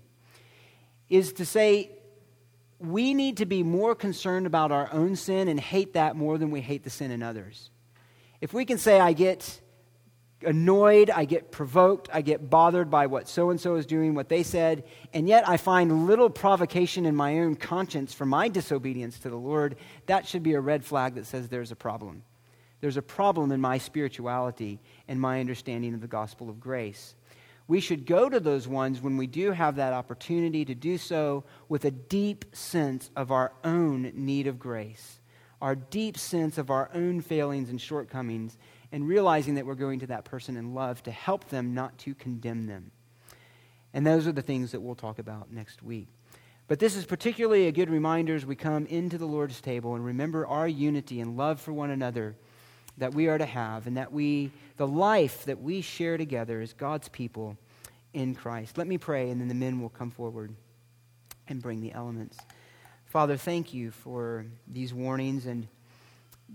[1.09, 1.91] is to say
[2.79, 6.51] we need to be more concerned about our own sin and hate that more than
[6.51, 7.69] we hate the sin in others.
[8.39, 9.59] If we can say, I get
[10.43, 14.29] annoyed, I get provoked, I get bothered by what so and so is doing, what
[14.29, 19.17] they said, and yet I find little provocation in my own conscience for my disobedience
[19.19, 22.21] to the Lord, that should be a red flag that says there's a problem.
[22.79, 27.15] There's a problem in my spirituality and my understanding of the gospel of grace.
[27.67, 31.43] We should go to those ones when we do have that opportunity to do so
[31.67, 35.19] with a deep sense of our own need of grace,
[35.61, 38.57] our deep sense of our own failings and shortcomings,
[38.91, 42.15] and realizing that we're going to that person in love to help them, not to
[42.15, 42.91] condemn them.
[43.93, 46.07] And those are the things that we'll talk about next week.
[46.67, 50.05] But this is particularly a good reminder as we come into the Lord's table and
[50.05, 52.35] remember our unity and love for one another
[52.97, 56.73] that we are to have, and that we, the life that we share together as
[56.73, 57.57] God's people
[58.13, 58.77] in Christ.
[58.77, 60.53] Let me pray, and then the men will come forward
[61.47, 62.37] and bring the elements.
[63.05, 65.67] Father, thank you for these warnings and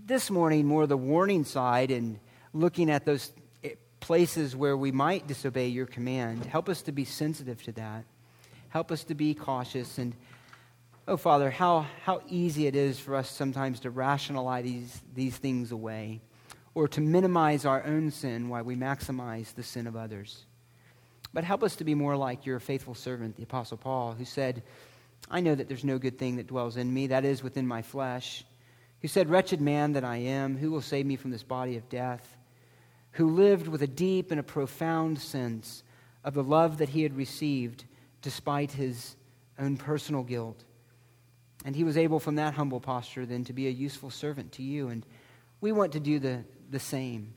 [0.05, 2.19] this morning more the warning side and
[2.51, 3.31] looking at those
[3.63, 3.69] eh,
[3.99, 6.45] places where we might disobey your command.
[6.45, 8.03] Help us to be sensitive to that.
[8.69, 9.97] Help us to be cautious.
[9.97, 10.15] And,
[11.07, 15.71] oh, Father, how, how easy it is for us sometimes to rationalize these, these things
[15.71, 16.21] away
[16.75, 20.45] or to minimize our own sin while we maximize the sin of others.
[21.33, 24.63] But help us to be more like your faithful servant, the Apostle Paul, who said,
[25.29, 27.81] I know that there's no good thing that dwells in me, that is within my
[27.81, 28.45] flesh
[29.03, 31.89] who said, Wretched man that I am, who will save me from this body of
[31.89, 32.37] death?
[33.11, 35.83] Who lived with a deep and a profound sense
[36.23, 37.83] of the love that he had received
[38.21, 39.17] despite his
[39.59, 40.63] own personal guilt.
[41.65, 44.63] And he was able, from that humble posture, then to be a useful servant to
[44.63, 44.87] you.
[44.87, 45.05] And
[45.59, 47.35] we want to do the, the same.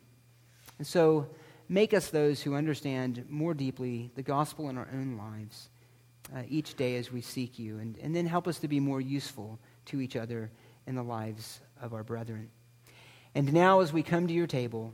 [0.79, 1.29] And so,
[1.69, 5.69] make us those who understand more deeply the gospel in our own lives
[6.35, 7.79] uh, each day as we seek you.
[7.79, 10.51] And, and then help us to be more useful to each other
[10.87, 12.51] in the lives of our brethren.
[13.35, 14.93] And now, as we come to your table,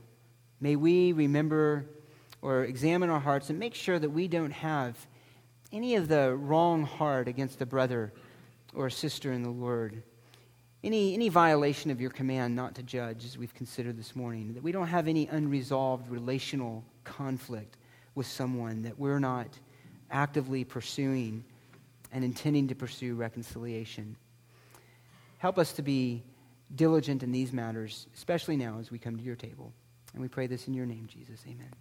[0.61, 1.87] may we remember
[2.43, 5.07] or examine our hearts and make sure that we don't have
[5.73, 8.13] any of the wrong heart against a brother
[8.75, 10.03] or a sister in the Lord.
[10.85, 14.55] Any, any violation of your command not to judge, as we've considered this morning.
[14.55, 17.77] That we don't have any unresolved relational conflict
[18.15, 19.47] with someone, that we're not
[20.11, 21.45] actively pursuing
[22.13, 24.17] and intending to pursue reconciliation.
[25.39, 26.23] Help us to be
[26.75, 29.73] diligent in these matters, especially now as we come to your table.
[30.13, 31.41] And we pray this in your name, Jesus.
[31.47, 31.73] Amen.